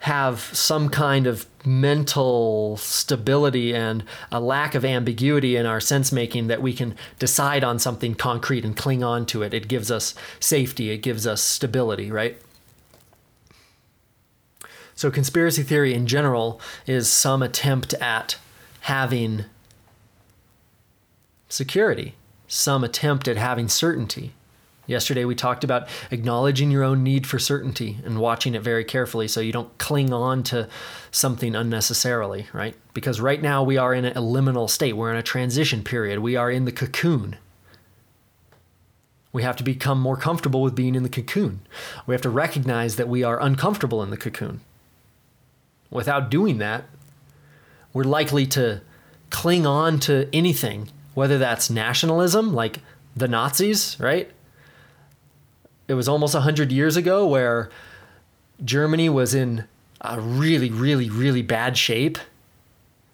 have 0.00 0.40
some 0.40 0.88
kind 0.88 1.28
of 1.28 1.46
mental 1.64 2.76
stability 2.76 3.74
and 3.74 4.04
a 4.32 4.40
lack 4.40 4.74
of 4.74 4.84
ambiguity 4.84 5.56
in 5.56 5.66
our 5.66 5.80
sense 5.80 6.10
making 6.10 6.46
that 6.46 6.62
we 6.62 6.72
can 6.72 6.94
decide 7.18 7.62
on 7.62 7.78
something 7.78 8.14
concrete 8.14 8.64
and 8.64 8.76
cling 8.76 9.02
on 9.02 9.26
to 9.26 9.42
it. 9.42 9.52
It 9.52 9.68
gives 9.68 9.90
us 9.90 10.14
safety, 10.38 10.90
it 10.90 10.98
gives 10.98 11.26
us 11.26 11.42
stability, 11.42 12.10
right? 12.10 12.40
So, 14.94 15.10
conspiracy 15.10 15.62
theory 15.62 15.94
in 15.94 16.06
general 16.06 16.60
is 16.86 17.08
some 17.10 17.42
attempt 17.42 17.94
at 17.94 18.36
having 18.82 19.46
security, 21.48 22.14
some 22.48 22.84
attempt 22.84 23.26
at 23.26 23.36
having 23.36 23.68
certainty. 23.68 24.34
Yesterday, 24.90 25.24
we 25.24 25.36
talked 25.36 25.62
about 25.62 25.86
acknowledging 26.10 26.72
your 26.72 26.82
own 26.82 27.04
need 27.04 27.24
for 27.24 27.38
certainty 27.38 27.98
and 28.04 28.18
watching 28.18 28.56
it 28.56 28.62
very 28.62 28.82
carefully 28.82 29.28
so 29.28 29.40
you 29.40 29.52
don't 29.52 29.78
cling 29.78 30.12
on 30.12 30.42
to 30.42 30.68
something 31.12 31.54
unnecessarily, 31.54 32.48
right? 32.52 32.74
Because 32.92 33.20
right 33.20 33.40
now 33.40 33.62
we 33.62 33.76
are 33.76 33.94
in 33.94 34.04
a 34.04 34.14
liminal 34.14 34.68
state. 34.68 34.96
We're 34.96 35.12
in 35.12 35.16
a 35.16 35.22
transition 35.22 35.84
period. 35.84 36.18
We 36.18 36.34
are 36.34 36.50
in 36.50 36.64
the 36.64 36.72
cocoon. 36.72 37.36
We 39.32 39.44
have 39.44 39.54
to 39.58 39.62
become 39.62 40.00
more 40.00 40.16
comfortable 40.16 40.60
with 40.60 40.74
being 40.74 40.96
in 40.96 41.04
the 41.04 41.08
cocoon. 41.08 41.60
We 42.04 42.12
have 42.12 42.22
to 42.22 42.28
recognize 42.28 42.96
that 42.96 43.08
we 43.08 43.22
are 43.22 43.40
uncomfortable 43.40 44.02
in 44.02 44.10
the 44.10 44.16
cocoon. 44.16 44.60
Without 45.88 46.32
doing 46.32 46.58
that, 46.58 46.86
we're 47.92 48.02
likely 48.02 48.44
to 48.46 48.80
cling 49.30 49.66
on 49.66 50.00
to 50.00 50.28
anything, 50.32 50.88
whether 51.14 51.38
that's 51.38 51.70
nationalism, 51.70 52.52
like 52.52 52.80
the 53.14 53.28
Nazis, 53.28 53.96
right? 54.00 54.32
It 55.90 55.94
was 55.94 56.08
almost 56.08 56.34
100 56.34 56.70
years 56.70 56.96
ago 56.96 57.26
where 57.26 57.68
Germany 58.64 59.08
was 59.08 59.34
in 59.34 59.64
a 60.00 60.20
really, 60.20 60.70
really, 60.70 61.10
really 61.10 61.42
bad 61.42 61.76
shape. 61.76 62.16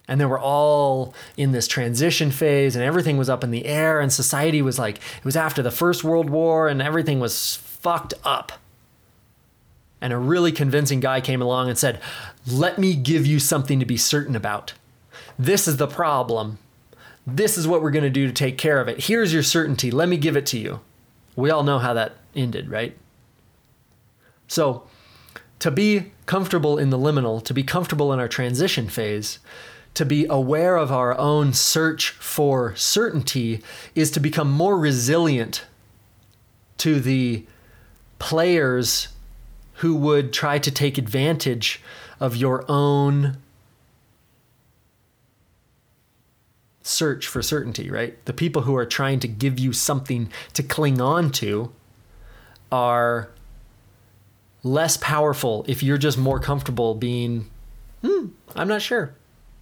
And 0.07 0.21
they 0.21 0.25
were 0.25 0.39
all 0.39 1.11
in 1.37 1.53
this 1.53 1.67
transition 1.67 2.29
phase, 2.29 2.75
and 2.75 2.85
everything 2.85 3.17
was 3.17 3.29
up 3.29 3.43
in 3.43 3.49
the 3.49 3.65
air, 3.65 3.99
and 3.99 4.13
society 4.13 4.61
was 4.61 4.77
like, 4.77 4.97
it 4.97 5.25
was 5.25 5.35
after 5.35 5.63
the 5.63 5.71
First 5.71 6.03
World 6.03 6.29
War, 6.29 6.67
and 6.67 6.79
everything 6.79 7.19
was 7.19 7.55
fucked 7.55 8.13
up. 8.23 8.51
And 9.99 10.13
a 10.13 10.17
really 10.17 10.51
convincing 10.51 10.99
guy 10.99 11.19
came 11.19 11.41
along 11.41 11.69
and 11.69 11.77
said, 11.79 11.99
Let 12.45 12.77
me 12.77 12.93
give 12.93 13.25
you 13.25 13.39
something 13.39 13.79
to 13.79 13.85
be 13.85 13.97
certain 13.97 14.35
about. 14.35 14.73
This 15.39 15.67
is 15.67 15.77
the 15.77 15.87
problem. 15.87 16.59
This 17.25 17.57
is 17.57 17.67
what 17.67 17.81
we're 17.81 17.91
going 17.91 18.03
to 18.03 18.09
do 18.11 18.27
to 18.27 18.33
take 18.33 18.59
care 18.59 18.79
of 18.79 18.87
it. 18.87 19.05
Here's 19.05 19.33
your 19.33 19.43
certainty. 19.43 19.89
Let 19.89 20.07
me 20.07 20.17
give 20.17 20.37
it 20.37 20.45
to 20.47 20.59
you. 20.59 20.79
We 21.35 21.49
all 21.49 21.63
know 21.63 21.79
how 21.79 21.93
that 21.95 22.13
ended, 22.37 22.69
right? 22.69 22.95
So, 24.47 24.83
to 25.59 25.71
be 25.71 26.11
comfortable 26.25 26.77
in 26.77 26.91
the 26.91 26.97
liminal, 26.97 27.43
to 27.43 27.53
be 27.53 27.63
comfortable 27.63 28.13
in 28.13 28.19
our 28.19 28.27
transition 28.27 28.87
phase, 28.87 29.39
to 29.95 30.05
be 30.05 30.25
aware 30.29 30.77
of 30.77 30.91
our 30.91 31.17
own 31.17 31.53
search 31.53 32.11
for 32.11 32.75
certainty 32.75 33.63
is 33.95 34.11
to 34.11 34.19
become 34.19 34.51
more 34.51 34.77
resilient 34.77 35.65
to 36.77 36.99
the 36.99 37.45
players 38.19 39.07
who 39.75 39.95
would 39.95 40.31
try 40.31 40.59
to 40.59 40.69
take 40.69 40.97
advantage 40.97 41.81
of 42.19 42.35
your 42.35 42.63
own 42.69 43.37
search 46.81 47.27
for 47.27 47.41
certainty, 47.41 47.89
right? 47.89 48.23
The 48.25 48.33
people 48.33 48.63
who 48.63 48.75
are 48.75 48.85
trying 48.85 49.19
to 49.21 49.27
give 49.27 49.59
you 49.59 49.73
something 49.73 50.31
to 50.53 50.63
cling 50.63 51.01
on 51.01 51.31
to 51.33 51.71
are 52.71 53.29
less 54.63 54.97
powerful 54.97 55.65
if 55.67 55.81
you're 55.81 55.97
just 55.97 56.17
more 56.17 56.39
comfortable 56.39 56.95
being, 56.95 57.49
hmm, 58.01 58.27
I'm 58.55 58.67
not 58.67 58.81
sure. 58.81 59.13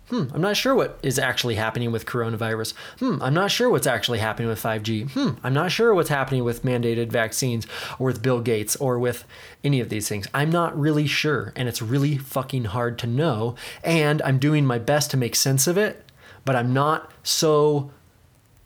Hmm, 0.09 0.25
I'm 0.35 0.41
not 0.41 0.55
sure 0.55 0.75
what 0.75 0.99
is 1.01 1.17
actually 1.17 1.55
happening 1.55 1.91
with 1.91 2.05
coronavirus. 2.05 2.75
Hmm, 2.99 3.17
I'm 3.21 3.33
not 3.33 3.49
sure 3.49 3.71
what's 3.71 3.87
actually 3.87 4.19
happening 4.19 4.47
with 4.47 4.61
5G. 4.61 5.09
Hmm, 5.11 5.31
I'm 5.43 5.53
not 5.53 5.71
sure 5.71 5.95
what's 5.95 6.09
happening 6.09 6.43
with 6.43 6.63
mandated 6.63 7.07
vaccines 7.11 7.65
or 7.97 8.05
with 8.05 8.21
Bill 8.21 8.39
Gates 8.39 8.75
or 8.75 8.99
with 8.99 9.25
any 9.63 9.79
of 9.79 9.89
these 9.89 10.07
things. 10.07 10.27
I'm 10.31 10.51
not 10.51 10.79
really 10.79 11.07
sure, 11.07 11.53
and 11.55 11.67
it's 11.67 11.81
really 11.81 12.19
fucking 12.19 12.65
hard 12.65 12.99
to 12.99 13.07
know. 13.07 13.55
And 13.83 14.21
I'm 14.21 14.37
doing 14.37 14.63
my 14.63 14.77
best 14.77 15.09
to 15.11 15.17
make 15.17 15.35
sense 15.35 15.65
of 15.65 15.75
it, 15.75 16.03
but 16.43 16.55
I'm 16.55 16.71
not 16.71 17.11
so 17.23 17.89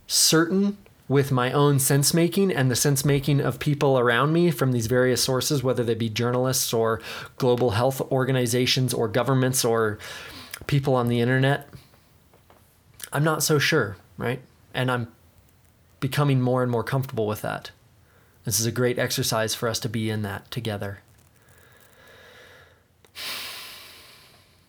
certain 0.08 0.78
with 1.10 1.32
my 1.32 1.52
own 1.52 1.80
sense 1.80 2.14
making 2.14 2.54
and 2.54 2.70
the 2.70 2.76
sense 2.76 3.04
making 3.04 3.42
of 3.42 3.60
people 3.60 3.98
around 3.98 4.32
me 4.32 4.52
from 4.52 4.72
these 4.72 4.86
various 4.86 5.22
sources, 5.22 5.64
whether 5.64 5.84
they 5.84 5.96
be 5.96 6.08
journalists 6.08 6.72
or 6.72 7.02
global 7.38 7.72
health 7.72 8.00
organizations 8.12 8.94
or 8.94 9.08
governments 9.08 9.66
or 9.66 9.98
people 10.68 10.94
on 10.94 11.08
the 11.08 11.20
internet. 11.20 11.68
I'm 13.12 13.24
not 13.24 13.42
so 13.42 13.58
sure, 13.58 13.98
right? 14.20 14.40
And 14.72 14.92
I'm 14.92 15.08
becoming 16.00 16.40
more 16.40 16.62
and 16.62 16.72
more 16.72 16.84
comfortable 16.84 17.26
with 17.26 17.42
that. 17.42 17.72
This 18.46 18.60
is 18.60 18.68
a 18.68 18.72
great 18.72 19.00
exercise 19.00 19.56
for 19.56 19.68
us 19.68 19.80
to 19.80 19.90
be 19.90 20.12
in 20.12 20.22
that 20.22 20.50
together. 20.52 21.00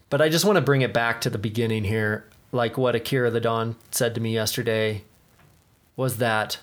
But 0.08 0.22
I 0.22 0.30
just 0.30 0.46
want 0.46 0.56
to 0.56 0.62
bring 0.62 0.80
it 0.80 0.94
back 0.94 1.20
to 1.20 1.30
the 1.30 1.38
beginning 1.38 1.84
here, 1.84 2.24
like 2.50 2.78
what 2.78 2.96
Akira 2.96 3.30
the 3.30 3.40
Don 3.40 3.76
said 3.90 4.14
to 4.14 4.22
me 4.22 4.32
yesterday 4.32 5.04
was 6.00 6.16
that 6.16 6.58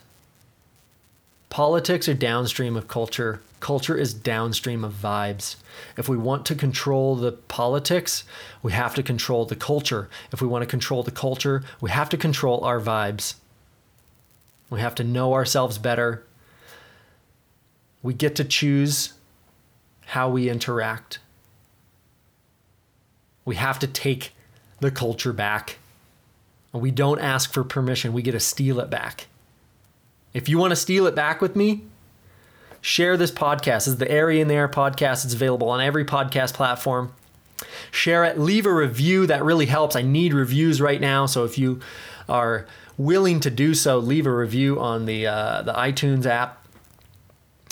politics 1.51 2.09
are 2.09 2.15
downstream 2.15 2.75
of 2.75 2.87
culture. 2.87 3.39
Culture 3.59 3.95
is 3.95 4.11
downstream 4.11 4.83
of 4.83 4.93
vibes. 4.93 5.57
If 5.95 6.09
we 6.09 6.17
want 6.17 6.43
to 6.47 6.55
control 6.55 7.15
the 7.15 7.33
politics, 7.33 8.23
we 8.63 8.71
have 8.71 8.95
to 8.95 9.03
control 9.03 9.45
the 9.45 9.55
culture. 9.55 10.09
If 10.33 10.41
we 10.41 10.47
want 10.47 10.63
to 10.63 10.65
control 10.67 11.03
the 11.03 11.11
culture, 11.11 11.63
we 11.79 11.91
have 11.91 12.09
to 12.09 12.17
control 12.17 12.65
our 12.65 12.81
vibes. 12.81 13.35
We 14.71 14.79
have 14.79 14.95
to 14.95 15.03
know 15.03 15.35
ourselves 15.35 15.77
better. 15.77 16.23
We 18.01 18.15
get 18.15 18.35
to 18.37 18.43
choose 18.43 19.13
how 20.07 20.29
we 20.29 20.49
interact. 20.49 21.19
We 23.45 23.53
have 23.57 23.77
to 23.77 23.87
take 23.87 24.33
the 24.79 24.89
culture 24.89 25.31
back 25.31 25.77
we 26.77 26.91
don't 26.91 27.19
ask 27.19 27.51
for 27.51 27.63
permission, 27.63 28.13
we 28.13 28.21
get 28.21 28.33
to 28.33 28.39
steal 28.39 28.79
it 28.79 28.89
back. 28.89 29.27
If 30.33 30.47
you 30.49 30.57
want 30.57 30.71
to 30.71 30.75
steal 30.75 31.07
it 31.07 31.15
back 31.15 31.41
with 31.41 31.55
me, 31.55 31.83
share 32.81 33.17
this 33.17 33.31
podcast. 33.31 33.87
Is 33.87 33.97
the 33.97 34.09
Airy 34.09 34.39
in 34.39 34.47
the 34.47 34.53
Air 34.53 34.67
podcast. 34.67 35.25
It's 35.25 35.33
available 35.33 35.69
on 35.69 35.81
every 35.81 36.05
podcast 36.05 36.53
platform. 36.53 37.13
Share 37.91 38.23
it, 38.23 38.39
leave 38.39 38.65
a 38.65 38.73
review. 38.73 39.25
That 39.25 39.43
really 39.43 39.65
helps. 39.65 39.95
I 39.95 40.03
need 40.03 40.33
reviews 40.33 40.79
right 40.79 41.01
now. 41.01 41.25
So 41.25 41.43
if 41.43 41.57
you 41.57 41.79
are 42.29 42.67
willing 42.97 43.39
to 43.39 43.49
do 43.49 43.73
so, 43.73 43.97
leave 43.97 44.27
a 44.27 44.35
review 44.35 44.79
on 44.79 45.05
the 45.05 45.25
uh, 45.27 45.61
the 45.63 45.73
iTunes 45.73 46.25
app 46.25 46.63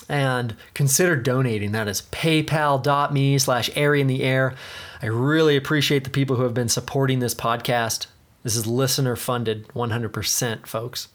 and 0.07 0.55
consider 0.73 1.15
donating. 1.15 1.71
That 1.71 1.87
is 1.87 2.03
paypal.me 2.11 3.37
slash 3.37 3.69
airy 3.75 4.01
in 4.01 4.07
the 4.07 4.23
air. 4.23 4.53
I 5.01 5.07
really 5.07 5.55
appreciate 5.55 6.03
the 6.03 6.09
people 6.09 6.35
who 6.35 6.43
have 6.43 6.53
been 6.53 6.69
supporting 6.69 7.19
this 7.19 7.35
podcast. 7.35 8.07
This 8.45 8.55
is 8.55 8.67
listener 8.67 9.15
funded 9.15 9.67
100%, 9.69 10.67
folks. 10.67 11.07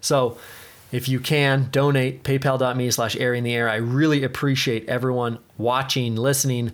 So 0.00 0.38
if 0.90 1.06
you 1.06 1.20
can 1.20 1.68
donate 1.70 2.24
paypal.me 2.24 2.90
slash 2.90 3.14
air 3.16 3.34
in 3.34 3.44
the 3.44 3.54
air. 3.54 3.68
I 3.68 3.76
really 3.76 4.24
appreciate 4.24 4.88
everyone 4.88 5.38
watching, 5.58 6.16
listening. 6.16 6.72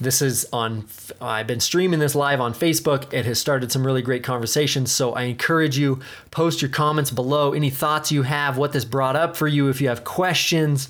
This 0.00 0.22
is 0.22 0.46
on, 0.52 0.86
I've 1.20 1.48
been 1.48 1.58
streaming 1.58 1.98
this 1.98 2.14
live 2.14 2.40
on 2.40 2.54
Facebook. 2.54 3.12
It 3.12 3.24
has 3.24 3.40
started 3.40 3.72
some 3.72 3.84
really 3.84 4.02
great 4.02 4.22
conversations. 4.22 4.92
So 4.92 5.14
I 5.14 5.22
encourage 5.22 5.76
you, 5.76 5.98
post 6.30 6.62
your 6.62 6.70
comments 6.70 7.10
below, 7.10 7.52
any 7.52 7.70
thoughts 7.70 8.12
you 8.12 8.22
have, 8.22 8.56
what 8.56 8.70
this 8.72 8.84
brought 8.84 9.16
up 9.16 9.36
for 9.36 9.48
you, 9.48 9.68
if 9.68 9.80
you 9.80 9.88
have 9.88 10.04
questions, 10.04 10.88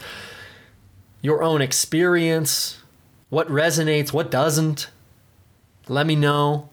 your 1.23 1.43
own 1.43 1.63
experience, 1.63 2.79
what 3.31 3.49
resonates, 3.49 4.13
what 4.13 4.31
doesn't. 4.31 4.91
Let 5.89 6.07
me 6.07 6.15
know. 6.15 6.69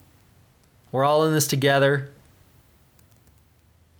We're 0.97 1.05
all 1.05 1.25
in 1.25 1.31
this 1.31 1.45
together. 1.45 2.09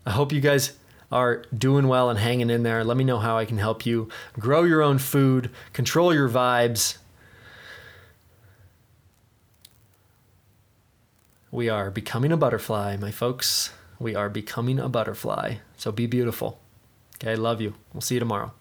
I 0.04 0.10
hope 0.10 0.32
you 0.32 0.42
guys 0.42 0.74
are 1.12 1.44
doing 1.56 1.88
well 1.88 2.10
and 2.10 2.18
hanging 2.18 2.50
in 2.50 2.64
there. 2.64 2.84
Let 2.84 2.98
me 2.98 3.04
know 3.04 3.20
how 3.20 3.38
I 3.38 3.46
can 3.46 3.60
help 3.60 3.86
you 3.86 4.10
grow 4.34 4.64
your 4.64 4.82
own 4.82 4.98
food, 4.98 5.52
control 5.74 6.12
your 6.12 6.28
vibes. 6.28 6.98
We 11.52 11.70
are 11.70 11.92
becoming 11.92 12.32
a 12.32 12.38
butterfly, 12.38 12.98
my 12.98 13.12
folks. 13.12 13.74
We 14.00 14.16
are 14.16 14.28
becoming 14.28 14.80
a 14.80 14.90
butterfly. 14.90 15.58
So 15.78 15.92
be 15.92 16.08
beautiful. 16.08 16.60
Okay, 17.18 17.36
love 17.36 17.62
you. 17.62 17.76
We'll 17.94 18.02
see 18.02 18.16
you 18.16 18.20
tomorrow. 18.22 18.54